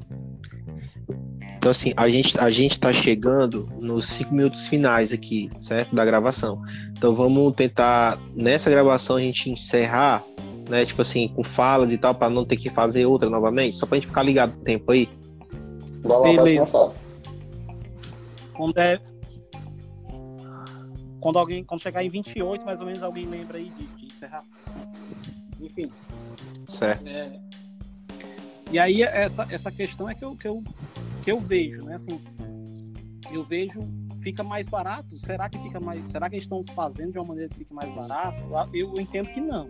[1.58, 5.96] Então, assim, a gente, a gente tá chegando nos cinco minutos finais aqui, certo?
[5.96, 6.62] Da gravação.
[6.92, 10.24] Então, vamos tentar, nessa gravação, a gente encerrar,
[10.70, 10.86] né?
[10.86, 13.98] Tipo assim, com falas e tal, pra não ter que fazer outra novamente, só pra
[13.98, 15.10] gente ficar ligado no tempo aí.
[16.04, 16.94] Vai lá, Beleza.
[18.78, 19.00] é.
[21.26, 21.64] Quando alguém.
[21.64, 24.44] Quando chegar em 28, mais ou menos, alguém lembra aí de, de encerrar.
[25.60, 25.92] Enfim.
[26.70, 27.08] Certo.
[27.08, 27.40] É,
[28.72, 30.64] E aí essa, essa questão é que eu, que, eu,
[31.24, 31.96] que eu vejo, né?
[31.96, 32.22] Assim,
[33.32, 33.80] eu vejo,
[34.22, 35.18] fica mais barato?
[35.18, 36.08] Será que fica mais.
[36.10, 38.38] Será que eles estão fazendo de uma maneira que fique mais barato?
[38.72, 39.68] Eu, entendo que não.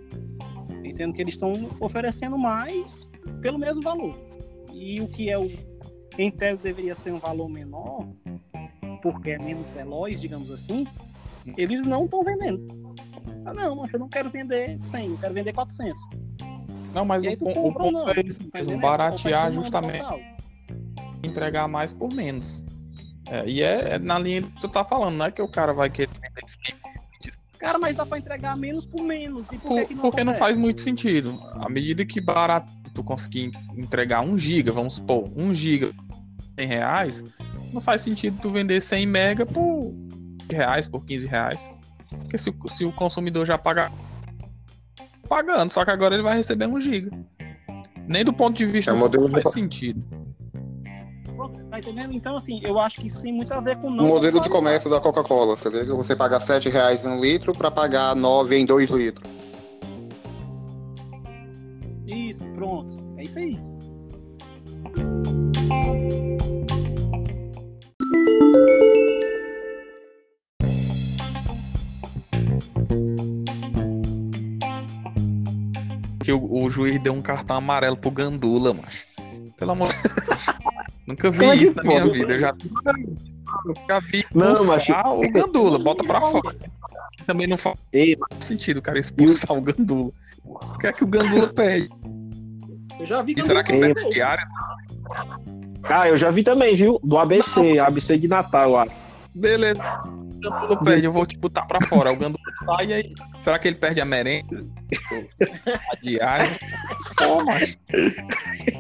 [0.70, 4.14] Eu entendo que eles estão oferecendo mais pelo mesmo valor.
[4.74, 5.50] E o que é o.
[6.18, 8.06] Em tese deveria ser um valor menor,
[9.02, 10.86] porque é menos veloz, digamos assim,
[11.58, 12.66] eles não estão vendendo.
[13.46, 16.02] Ah, não, mas eu não quero vender 100, eu quero vender 400.
[16.94, 18.10] Não, mas o, aí tu pon- o compra ou ponto não?
[18.10, 18.24] é Tá
[18.64, 20.04] mesmo, baratear justamente,
[21.24, 22.64] entregar mais por menos.
[23.28, 25.74] É, e é, é na linha que tu tá falando, não é que o cara
[25.74, 26.76] vai querer vender 100
[27.58, 29.48] Cara, mas dá pra entregar menos por menos.
[29.52, 30.40] E por, Por- que, não porque não acontece?
[30.40, 31.42] faz muito sentido.
[31.54, 35.92] À medida que barato tu conseguir entregar 1 giga, vamos supor, 1 giga
[36.60, 37.24] 100 reais,
[37.74, 41.72] não faz sentido tu vender 100 mega por 20 reais, por 15 reais.
[42.10, 43.92] Porque se, o- se o consumidor já paga
[45.28, 47.12] pagando, só que agora ele vai receber 1 giga.
[48.08, 50.04] Nem do ponto de vista É modelo faz de- sentido.
[51.70, 52.14] Tá entendendo?
[52.14, 54.90] Então, assim, eu acho que isso tem muito a ver com O modelo de comércio
[54.90, 59.30] da Coca-Cola, você paga 7 reais em um litro para pagar 9 em 2 litros.
[62.08, 62.96] Isso, pronto.
[63.18, 63.60] É isso aí.
[76.36, 78.88] O, o juiz deu um cartão amarelo pro Gandula, mano.
[79.58, 80.46] Pelo amor de Deus.
[81.08, 82.34] Nunca vi Como é isso na minha vida.
[82.34, 82.56] Eu já,
[83.66, 84.94] eu já vi Não, macho.
[84.94, 86.56] o Gandula, bota pra fora.
[87.26, 90.12] Também não faz Ei, sentido, cara, expulsar o Gandula.
[90.44, 91.90] O que é que o Gandula perde?
[93.00, 94.48] Eu já vi E será que ele perde diária?
[95.84, 97.00] Ah, eu já vi também, viu?
[97.04, 98.92] Do ABC, ABC de Natal, eu acho.
[99.34, 99.82] Beleza.
[100.48, 102.12] O Gandula perde, eu vou te botar pra fora.
[102.12, 103.10] O Gandula sai e aí.
[103.42, 104.66] Será que ele perde a merenda?
[105.92, 106.50] A diária?
[107.18, 107.78] Pô, macho.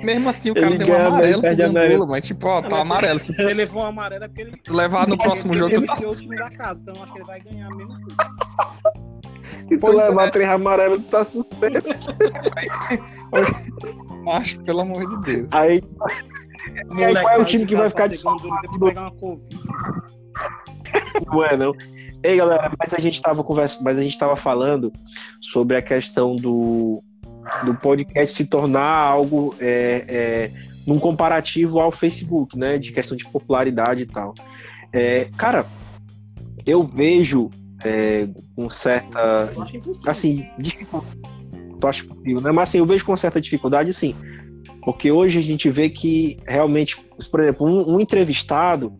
[0.03, 2.05] Mesmo assim, o cara Ele deu um mas ele amarelo pro perde a Gandula, merenda.
[2.05, 3.19] mas tipo, ó, tá Mas- amarelo.
[3.19, 4.61] Se Ele levou um amarelo é porque ele.
[4.69, 5.95] levar no próximo ele jogo, tu tá
[6.49, 7.97] da casa, então acho que ele vai ganhar menos.
[9.67, 10.31] Se tu levar é.
[10.31, 11.85] três amarelos, tu tá suspenso.
[14.23, 15.47] macho, pelo amor de Deus.
[15.51, 15.83] Aí,
[16.97, 18.47] E aí, qual é o time que vai ficar de segundo?
[18.47, 19.57] Ele tem que pegar uma Covid.
[21.25, 21.73] Não é, não.
[22.23, 24.91] Ei, galera, mas a gente tava conversando, mas a gente tava falando
[25.39, 27.03] sobre a questão do,
[27.63, 30.51] do podcast se tornar algo é, é,
[30.87, 32.77] num comparativo ao Facebook, né?
[32.77, 34.33] De questão de popularidade e tal.
[34.91, 35.65] É, cara,
[36.65, 37.49] eu vejo
[37.83, 40.11] é, com certa Eu acho impossível.
[40.11, 41.17] assim, dificuldade.
[41.79, 42.51] Tu acha possível, né?
[42.51, 44.15] Mas assim, eu vejo com certa dificuldade, sim.
[44.83, 48.93] Porque hoje a gente vê que realmente, por exemplo, um, um entrevistado,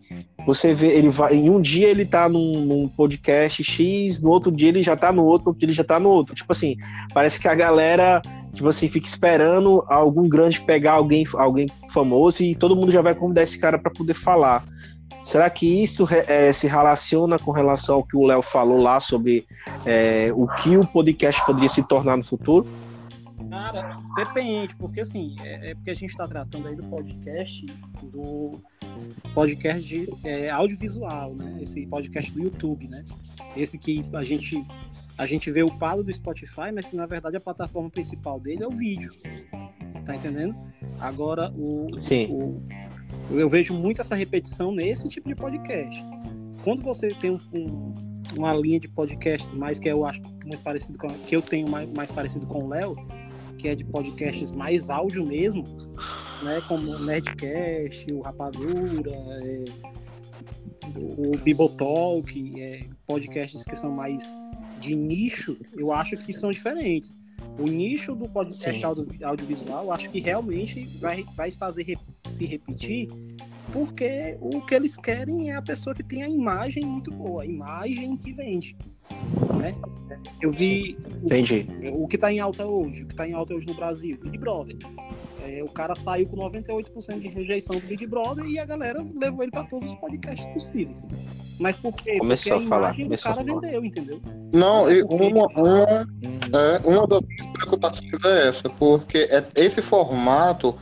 [0.46, 4.52] você vê, ele vai, em um dia ele tá num, num podcast X, no outro
[4.52, 6.34] dia ele já tá no outro, outro ele já tá no outro.
[6.34, 6.76] Tipo assim,
[7.12, 8.22] parece que a galera,
[8.54, 13.14] tipo assim, fica esperando algum grande pegar alguém, alguém famoso e todo mundo já vai
[13.14, 14.64] convidar esse cara para poder falar.
[15.24, 19.44] Será que isso eh, se relaciona com relação ao que o Léo falou lá sobre
[19.84, 22.64] é, o que o podcast poderia se tornar no futuro?
[23.50, 27.64] Cara, depende, porque assim, é, é porque a gente está tratando aí do podcast
[28.02, 28.60] do
[29.34, 31.58] podcast de é, audiovisual, né?
[31.60, 33.04] Esse podcast do YouTube, né?
[33.56, 34.64] Esse que a gente
[35.18, 38.62] a gente vê o palo do Spotify, mas que na verdade a plataforma principal dele
[38.62, 39.12] é o vídeo.
[40.04, 40.54] Tá entendendo?
[41.00, 42.28] Agora o, Sim.
[42.30, 42.62] o-
[43.30, 46.04] eu vejo muito essa repetição nesse tipo de podcast.
[46.62, 47.94] Quando você tem um, um-
[48.36, 51.88] uma linha de podcast, mais que eu acho muito parecido com que eu tenho mais,
[51.92, 52.94] mais parecido com o Léo,
[53.56, 55.64] que é de podcasts mais áudio mesmo,
[56.42, 56.60] né?
[56.68, 59.64] Como o Nerdcast, o Rapadura, é,
[60.96, 64.22] o Bibotalk, é, podcasts que são mais
[64.80, 67.16] de nicho, eu acho que são diferentes.
[67.58, 71.98] O nicho do podcast audio, audiovisual, eu acho que realmente vai, vai fazer re-
[72.28, 73.08] se repetir,
[73.72, 77.46] porque o que eles querem é a pessoa que tem a imagem muito boa, a
[77.46, 78.76] imagem que vende.
[79.58, 79.74] Né?
[80.40, 81.66] Eu vi Entendi.
[81.92, 84.38] o que tá em alta hoje, o que tá em alta hoje no Brasil, Big
[84.38, 84.76] Brother.
[85.44, 89.42] É, o cara saiu com 98% de rejeição do Big Brother e a galera levou
[89.44, 91.06] ele para todos os podcasts possíveis.
[91.58, 92.18] Mas por quê?
[92.18, 93.60] Começou Porque a falar, começou a cara falar.
[93.60, 94.20] vendeu, entendeu?
[94.52, 96.06] Não, e Porque- uma, uma,
[96.58, 100.76] é, uma das minhas preocupações é essa, porque é esse formato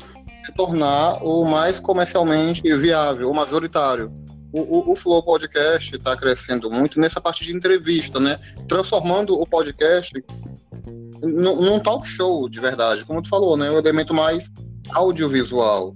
[0.46, 4.10] se tornar o mais comercialmente viável, o majoritário.
[4.54, 8.38] O, o, o Flow Podcast está crescendo muito nessa parte de entrevista, né?
[8.68, 10.12] Transformando o podcast
[11.22, 13.68] num, num talk show de verdade, como tu falou, né?
[13.70, 14.52] Um elemento mais
[14.90, 15.94] audiovisual.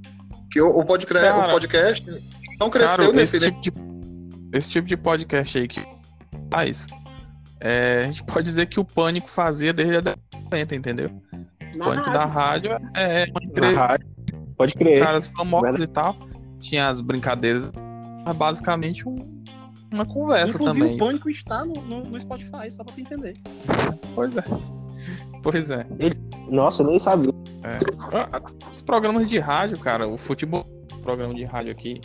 [0.51, 2.11] Que o, o, podcre- Cara, o podcast
[2.59, 5.85] não cresceu Cara, nesse, esse tipo, de, esse tipo de podcast aí que
[6.51, 6.87] faz,
[7.61, 11.11] é, a gente pode dizer que o Pânico fazia desde a década de 90, entendeu?
[11.75, 14.07] O Na Pânico da rádio é, é uma Na entrevista, rádio.
[14.57, 15.01] Pode crer.
[15.05, 16.17] caras famosos e tal.
[16.59, 17.71] Tinha as brincadeiras,
[18.29, 19.43] mas basicamente um-
[19.93, 20.97] uma conversa Inclusive também.
[20.97, 23.37] o Pânico está no, no, no Spotify, só pra tu entender.
[24.15, 24.43] Pois é.
[25.43, 25.87] Pois é.
[26.51, 27.33] Nossa, eu nem sabia.
[27.65, 30.63] Ah, Os programas de rádio, cara, o futebol,
[31.03, 32.01] programa de rádio aqui,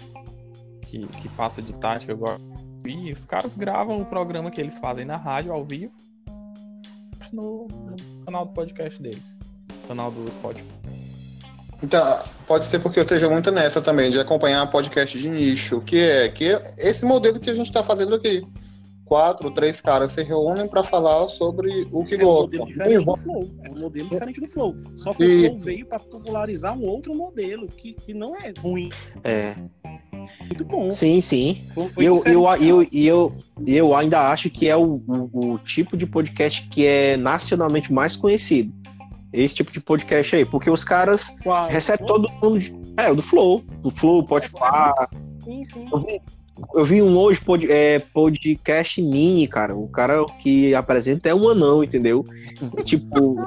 [0.83, 2.41] que, que passa de tática, eu gosto.
[2.87, 5.91] E os caras gravam o programa que eles fazem na rádio ao vivo
[7.33, 9.37] no, no canal do podcast deles.
[9.87, 10.67] Canal do Spotify.
[11.83, 15.99] Então, pode ser porque eu esteja muito nessa também, de acompanhar podcast de nicho, que
[15.99, 18.41] é, que é esse modelo que a gente está fazendo aqui.
[19.05, 22.41] Quatro, três caras se reúnem para falar sobre o que É um gostam.
[22.41, 23.49] modelo diferente do Flow.
[23.63, 24.75] É um modelo diferente do Flow.
[24.95, 25.49] Só que o.
[25.49, 28.89] Flow veio para popularizar um outro modelo que, que não é ruim,
[29.23, 29.55] É.
[30.41, 30.89] muito bom.
[30.91, 31.61] Sim, sim.
[31.97, 33.35] Eu, eu, eu, eu,
[33.67, 38.15] eu ainda acho que é o, o, o tipo de podcast que é nacionalmente mais
[38.15, 38.73] conhecido.
[39.33, 40.45] Esse tipo de podcast aí.
[40.45, 41.67] Porque os caras Qual?
[41.67, 42.59] recebem todo mundo.
[42.59, 43.63] de- É, o do Flow.
[43.81, 45.09] Do Flow, pode falar.
[45.43, 45.87] Sim, sim.
[45.91, 46.21] Eu vi,
[46.75, 49.75] eu vi um hoje pod, é, podcast mini, cara.
[49.75, 52.23] O cara que apresenta é um anão, entendeu?
[52.85, 53.37] tipo,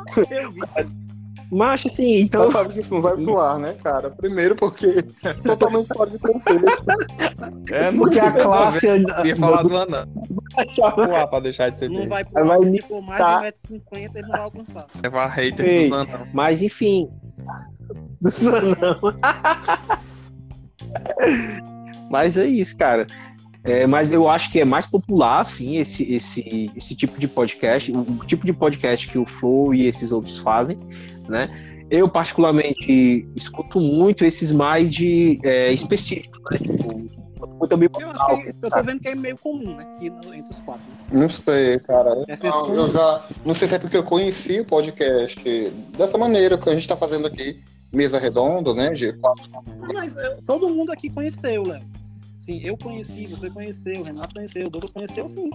[1.50, 2.42] Mas assim, então.
[2.48, 4.10] Então sabe que isso não vai pro ar, né, cara?
[4.10, 5.02] Primeiro porque
[5.44, 6.84] totalmente fora de contexto.
[7.70, 8.86] É, Porque a classe.
[8.86, 10.08] Eu ia falar do Ana.
[10.96, 13.52] Voar pra deixar de ser Não vai pro vai ar, se for mais imitar.
[13.52, 14.86] de 1,50m, ele não vai alcançar.
[15.02, 15.90] Levar hater Ei.
[15.90, 16.26] dos anão.
[16.32, 17.08] Mas enfim.
[18.20, 19.00] Dos anão.
[22.10, 23.06] Mas é isso, cara.
[23.66, 27.90] É, mas eu acho que é mais popular, sim, esse, esse, esse tipo de podcast,
[27.90, 30.78] o, tipo de podcast que o Flow e esses outros fazem,
[31.28, 31.48] né?
[31.90, 36.58] Eu, particularmente, escuto muito esses mais de é, específicos, né?
[36.58, 36.96] Tipo,
[37.58, 39.84] muito Eu bipolar, acho que eu tô vendo que é meio comum, né?
[39.94, 40.82] Aqui no- entre os quatro.
[41.12, 41.20] né?
[41.20, 42.10] Não sei, cara.
[42.28, 43.24] É Não, eu já.
[43.44, 45.42] Não sei se é porque eu conheci o podcast
[45.96, 47.60] dessa maneira que a gente tá fazendo aqui,
[47.92, 48.90] mesa redonda, né?
[48.92, 49.48] De quatro.
[49.92, 51.82] Mas eu- todo mundo aqui conheceu, Léo.
[52.46, 55.50] Sim, eu conheci, você conheceu, o Renato conheceu, o Douglas conheceu, sim.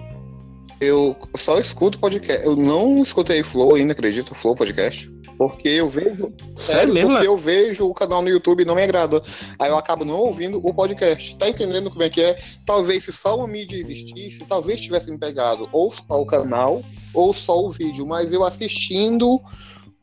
[0.81, 2.45] Eu só escuto podcast.
[2.45, 5.09] Eu não escutei Flow ainda, acredito, Flow Podcast.
[5.37, 6.33] Porque eu vejo.
[6.57, 7.33] Sério mesmo, porque Léo?
[7.33, 9.21] eu vejo o canal no YouTube e não me agrada.
[9.57, 11.37] Aí eu acabo não ouvindo o podcast.
[11.37, 12.35] Tá entendendo como é que é?
[12.65, 16.83] Talvez se só uma mídia existisse, talvez tivessem pegado ou só o canal
[17.13, 18.05] ou só o vídeo.
[18.05, 19.39] Mas eu assistindo.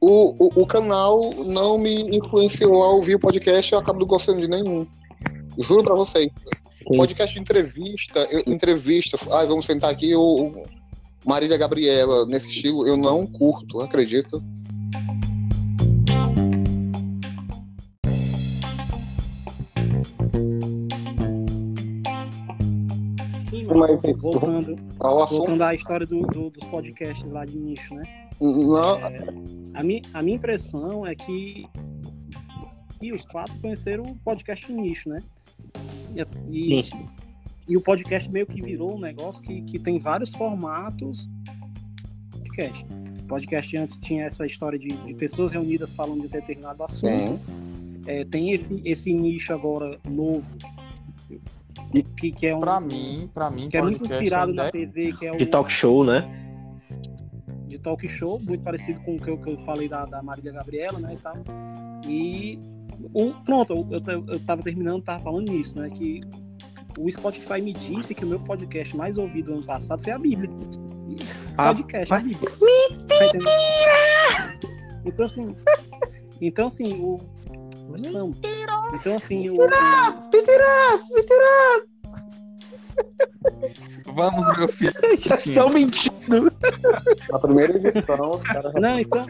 [0.00, 4.40] O, o, o canal não me influenciou a ouvir o podcast eu acabo não gostando
[4.40, 4.86] de nenhum.
[5.58, 6.30] Juro pra vocês.
[6.96, 10.62] Podcast de entrevista, eu- entrevista, ai, vamos sentar aqui, o, o
[11.24, 14.42] Marília Gabriela, nesse estilo, eu não curto, acredito.
[23.76, 28.02] Mas, Voltando, Ao assunto, voltando à história do- do- dos podcasts lá de nicho, né?
[28.40, 28.98] não,
[29.74, 31.66] A, mi, a minha impressão é que
[33.00, 35.18] e os quatro conheceram o podcast de nicho, né?
[36.50, 37.06] E, e, Sim.
[37.68, 41.28] e o podcast meio que virou um negócio que, que tem vários formatos
[42.58, 42.86] podcast.
[43.28, 47.40] Podcast antes tinha essa história de, de pessoas reunidas falando de determinado assunto.
[48.06, 50.46] É, tem esse, esse nicho agora novo,
[52.16, 52.60] que, que é um.
[52.60, 55.36] Pra mim, pra mim, que é muito podcast inspirado na é- TV, que é o
[55.36, 56.46] De talk show, né?
[57.68, 60.52] de talk show, muito parecido com o que eu, que eu falei da, da Marília
[60.52, 61.36] Gabriela, né, e tal.
[62.06, 62.58] E
[63.14, 66.20] o, pronto, eu, eu, eu tava terminando, tava falando nisso, né, que
[66.98, 70.50] o Spotify me disse que o meu podcast mais ouvido ano passado foi a Bíblia.
[71.56, 72.50] Ah, podcast, a Bíblia.
[72.60, 73.38] Mentira!
[75.04, 75.56] Então assim,
[76.40, 77.16] então assim, o.
[77.88, 78.72] Mentira!
[78.94, 79.54] Então assim, o.
[79.54, 80.20] Mentira!
[80.32, 81.86] Mentira!
[84.14, 84.92] Vamos, meu filho.
[85.20, 86.52] Já estão mentindo.
[87.30, 89.26] Na primeira edição, os caras Não, então.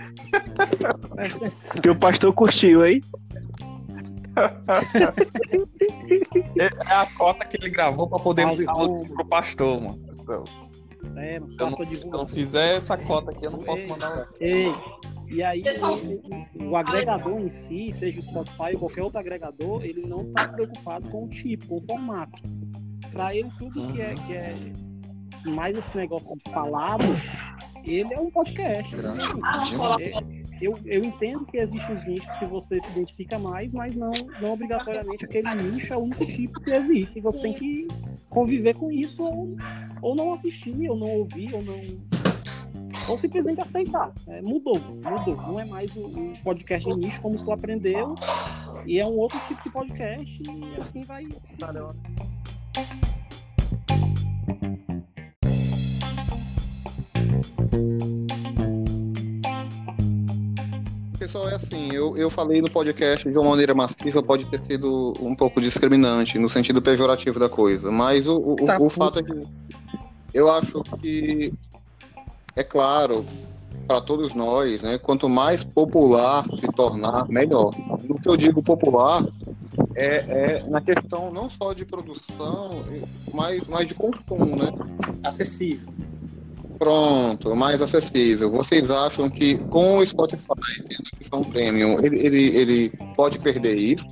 [1.82, 3.02] Teu pastor curtiu, hein?
[6.58, 9.14] É a cota que ele gravou pra poder Salve, mandar Romo.
[9.14, 10.00] pro pastor, mano.
[10.12, 10.44] Se eu
[11.16, 13.86] É, mano, não, faça a se eu não fizer essa cota aqui, eu não posso
[13.88, 14.28] mandar.
[14.40, 14.72] Ei,
[15.30, 15.62] e aí
[16.56, 20.48] o, o agregador em si, seja o Spotify ou qualquer outro agregador, ele não está
[20.48, 22.42] preocupado com o tipo, com o formato.
[23.12, 24.54] Para ele, tudo que é, que é
[25.44, 27.04] mais esse negócio de falado,
[27.84, 28.94] ele é um podcast.
[28.94, 29.24] Grande.
[30.00, 30.20] É,
[30.60, 34.10] Eu, eu entendo que existem os nichos que você se identifica mais, mas não,
[34.42, 37.18] não obrigatoriamente aquele nicho é o único tipo que existe.
[37.18, 37.88] E você tem que
[38.28, 39.56] conviver com isso ou,
[40.02, 41.78] ou não assistir, ou não ouvir, ou não.
[43.08, 44.12] Ou simplesmente aceitar.
[44.26, 45.36] É, mudou, mudou.
[45.36, 48.14] Não é mais o, o podcast de nicho como tu aprendeu.
[48.84, 50.42] E é um outro tipo de podcast.
[50.42, 51.26] E assim vai.
[61.28, 65.12] Pessoal, é assim, eu, eu falei no podcast de uma maneira massiva, pode ter sido
[65.20, 69.22] um pouco discriminante, no sentido pejorativo da coisa, mas o, o, Tá, o- fato é
[69.22, 69.34] que
[70.32, 71.52] eu acho que,
[72.56, 73.26] é claro,
[73.86, 77.74] para todos nós, né, quanto mais popular se tornar, melhor.
[78.04, 79.22] No que eu digo popular,
[79.94, 80.16] é,
[80.60, 82.82] é na questão não só de produção,
[83.34, 84.72] mas, mas de consumo, né?
[85.22, 85.92] Acessível.
[86.78, 88.52] Pronto, mais acessível.
[88.52, 90.46] Vocês acham que com o Spotify,
[90.88, 94.06] tendo questão premium, ele, ele, ele pode perder isso?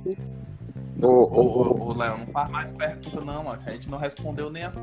[1.01, 3.57] Ou, Ô, ou- ô, ô, Léo, não faz mais pergunta, não, mano.
[3.61, 4.75] que A gente não respondeu nem as.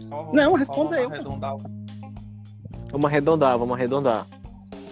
[0.00, 1.56] Só, Não, só respondeu, vamos arredondar.
[2.90, 4.26] Vamos arredondar, vamos arredondar.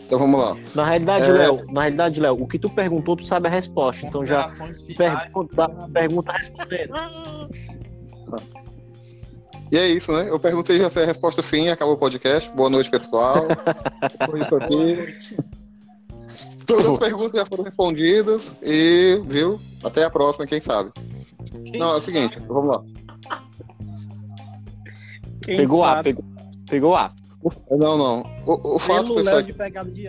[0.07, 0.57] então vamos lá.
[0.75, 1.33] Na realidade, É.
[1.33, 4.07] Léo, na realidade, Léo, o que tu perguntou, tu sabe a resposta.
[4.07, 4.47] Então já
[4.97, 6.95] pergunta, pergunta respondendo.
[9.71, 10.29] E é isso, né?
[10.29, 12.51] Eu perguntei já se é a resposta fim, acabou o podcast.
[12.51, 13.47] Boa noite, pessoal.
[14.31, 15.37] Foi isso Boa aqui.
[16.73, 18.57] Todas as perguntas já foram respondidas.
[18.63, 19.61] E, viu?
[19.85, 20.91] Até a próxima, quem sabe.
[21.65, 22.83] Quem Não, é o seguinte, vamos lá.
[25.43, 26.25] Quem Pegou A, sabe, pegou,
[26.69, 27.13] pegou A.
[27.71, 28.21] Não, não.
[28.47, 30.09] O, o fato, pelo pessoal, de pegada de.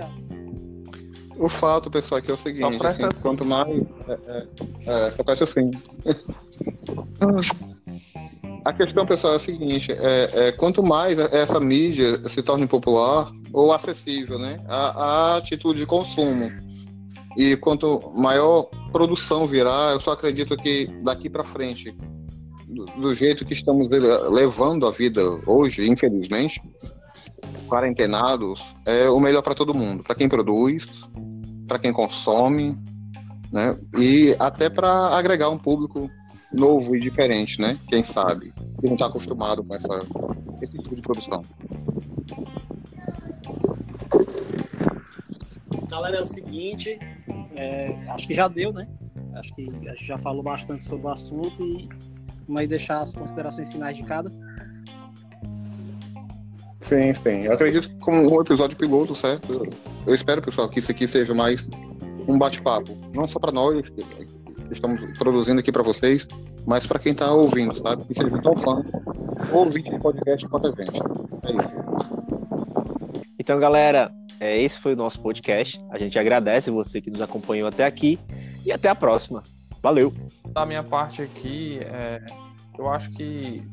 [1.37, 3.79] O fato, pessoal, aqui é o seguinte, assim, quanto mais.
[4.07, 4.17] É,
[4.85, 5.71] é, é, só presta assim.
[8.65, 13.29] A questão, pessoal, é a seguinte: é, é, quanto mais essa mídia se torne popular
[13.51, 14.57] ou acessível, né?
[14.67, 16.49] A, a título de consumo.
[17.35, 21.95] E quanto maior produção virar, eu só acredito que daqui para frente,
[22.67, 26.61] do, do jeito que estamos levando a vida hoje, infelizmente,
[27.67, 30.03] quarentenados, é o melhor para todo mundo.
[30.03, 31.09] Para quem produz,
[31.67, 32.77] para quem consome,
[33.51, 33.77] né?
[33.97, 36.09] E até para agregar um público
[36.53, 37.79] novo e diferente, né?
[37.87, 40.05] Quem sabe, que não está acostumado com essa,
[40.61, 41.43] esse tipo de produção.
[45.89, 46.97] Galera, é o seguinte,
[47.55, 48.87] é, acho que já deu, né?
[49.35, 51.89] Acho que a gente já falou bastante sobre o assunto e
[52.47, 54.31] vamos aí deixar as considerações finais de cada.
[56.81, 57.43] Sim, sim.
[57.43, 59.65] Eu acredito que como um episódio piloto, certo?
[60.05, 61.67] Eu, espero, pessoal, que isso aqui seja mais
[62.27, 64.05] um bate-papo, não só para nós que
[64.69, 66.27] estamos produzindo aqui para vocês,
[66.65, 68.03] mas para quem está ouvindo, sabe?
[68.05, 68.81] Que seja tão fã
[69.51, 70.99] ou ouvinte de podcast quanto a gente.
[71.43, 71.83] É isso.
[73.39, 75.83] Então, galera, é, esse foi o nosso podcast.
[75.91, 78.19] A gente agradece você que nos acompanhou até aqui
[78.65, 79.43] e até a próxima.
[79.81, 80.13] Valeu!
[80.49, 82.23] Da minha parte aqui, é,
[82.77, 83.67] eu acho que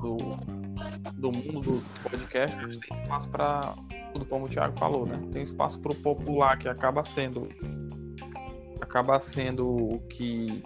[0.00, 0.16] do,
[1.14, 3.74] do mundo do podcast tem espaço para
[4.12, 5.20] tudo como o Thiago falou, né?
[5.32, 7.48] Tem espaço para o popular que acaba sendo
[8.80, 10.62] acaba sendo o que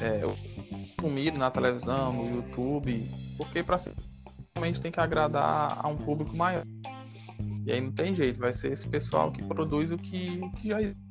[0.00, 0.20] é
[0.96, 3.78] consumido na televisão, no YouTube, porque para
[4.54, 6.64] realmente tem que agradar a um público maior.
[7.64, 10.68] E aí não tem jeito, vai ser esse pessoal que produz o que, o que
[10.68, 11.10] já existe.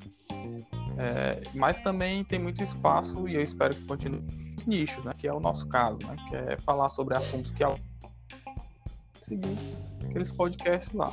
[0.98, 4.22] É, mas também tem muito espaço e eu espero que continue
[4.68, 5.14] nichos, né?
[5.18, 6.16] Que é o nosso caso, né?
[6.28, 7.64] Que é falar sobre assuntos que
[9.22, 9.58] seguir
[10.08, 11.12] aqueles podcasts lá.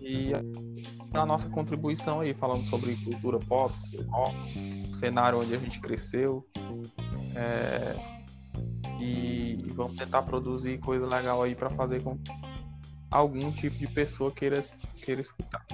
[0.00, 0.32] E
[1.12, 3.74] a nossa contribuição aí, falando sobre cultura pop,
[4.08, 4.36] rock,
[4.98, 6.46] cenário onde a gente cresceu.
[7.34, 7.96] É,
[9.00, 12.32] e vamos tentar produzir coisa legal aí para fazer com que
[13.10, 14.62] algum tipo de pessoa queira,
[15.04, 15.64] queira escutar.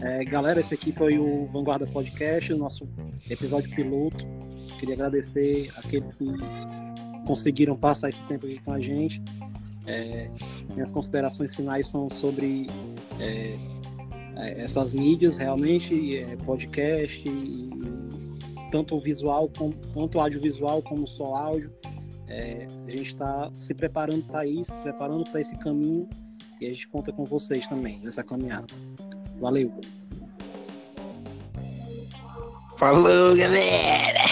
[0.00, 2.88] É, galera, esse aqui foi o Vanguarda Podcast, o nosso
[3.28, 4.24] episódio piloto.
[4.78, 6.26] Queria agradecer aqueles que
[7.26, 9.22] conseguiram passar esse tempo aqui com a gente.
[9.86, 10.30] É,
[10.72, 12.68] minhas considerações finais são sobre
[13.20, 13.56] é,
[14.36, 17.70] é essas mídias, realmente, é, podcast, e,
[18.74, 21.72] tanto visual, como, tanto audiovisual como só áudio.
[22.26, 26.08] É, a gente está se preparando para isso, se preparando para esse caminho
[26.60, 28.66] e a gente conta com vocês também nessa caminhada.
[29.38, 29.72] Valeu!
[32.76, 34.24] Falou, galera!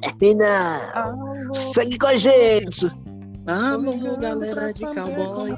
[0.18, 1.54] Terminando!
[1.54, 2.86] Segue com a gente!
[3.46, 5.50] Alô, galera de cowboy!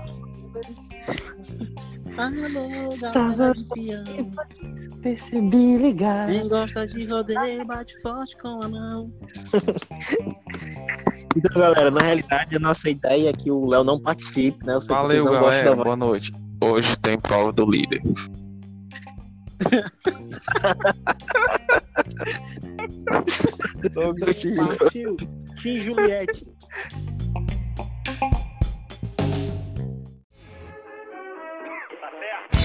[2.18, 4.79] Alô, galera de piano!
[5.02, 6.30] Percebi ligar.
[6.30, 9.12] Quem gosta de rodeio, bate forte com a mão.
[11.36, 14.74] Então, galera, na realidade, a nossa ideia é que o Léo não participe, né?
[14.74, 15.76] Eu sei que Valeu, gostam galera.
[15.76, 16.32] da Boa noite.
[16.60, 18.02] Hoje tem prova do líder.
[24.78, 25.16] Partiu!
[25.60, 26.46] Tim Juliette.
[32.00, 32.59] Valeu,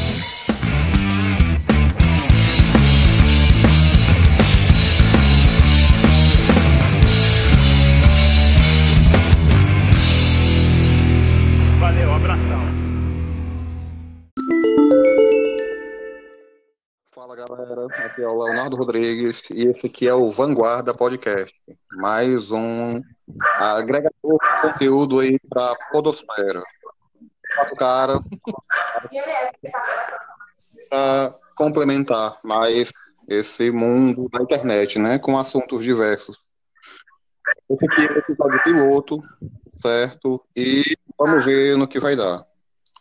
[18.15, 21.53] aqui é o Leonardo Rodrigues e esse aqui é o Vanguarda Podcast,
[21.97, 23.01] mais um
[23.57, 26.63] agregador de conteúdo aí para Podosfera.
[27.53, 28.23] Quatro cara
[30.89, 32.93] para complementar mais
[33.27, 36.37] esse mundo da internet, né, com assuntos diversos.
[37.69, 39.21] Esse aqui é o episódio piloto,
[39.81, 40.41] certo?
[40.55, 40.83] E
[41.19, 42.41] vamos ver no que vai dar.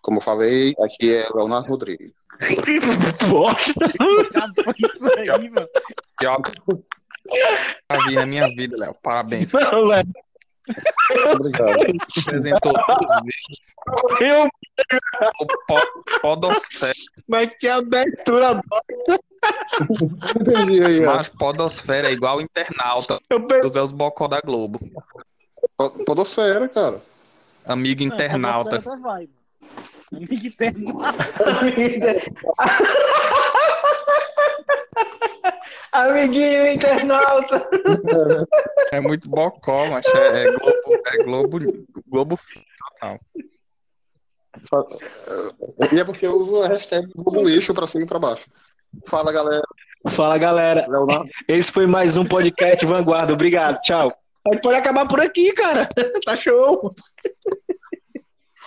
[0.02, 2.23] Como falei, aqui é Leonardo Rodrigues.
[2.38, 2.80] Que
[3.30, 3.72] bosta!
[4.32, 5.68] Já foi isso aí, mano.
[6.18, 6.84] Pior que eu
[8.06, 8.94] vi na minha vida, Léo.
[9.02, 9.52] Parabéns.
[9.52, 10.04] Não, Léo.
[11.34, 11.76] Obrigado.
[12.22, 13.74] Apresentou duas vezes.
[14.20, 14.48] Eu,
[15.40, 16.92] O po- Podosfera.
[17.28, 18.60] mas que abertura
[20.40, 21.16] Entendi aí, ó.
[21.16, 24.80] Mas Podosfera é igual internauta Eu pe- do Zé os Bocó da Globo.
[25.76, 27.00] Po- Podosfera, cara.
[27.66, 28.76] Amigo internauta.
[28.76, 28.90] Até
[30.20, 31.08] internauta.
[35.92, 37.68] Amiguinho internauta!
[38.92, 41.58] É muito bocó, mas é, é Globo, é Globo,
[42.08, 42.40] Globo
[43.00, 43.20] total.
[45.92, 48.46] E é porque eu uso a hashtag Google Lixo pra cima e pra baixo.
[49.06, 49.62] Fala, galera.
[50.08, 50.86] Fala, galera.
[50.88, 51.28] Leonardo.
[51.48, 53.32] Esse foi mais um podcast Vanguarda.
[53.32, 53.80] Obrigado.
[53.80, 54.12] Tchau.
[54.46, 55.88] A gente pode acabar por aqui, cara.
[56.24, 56.94] Tá show.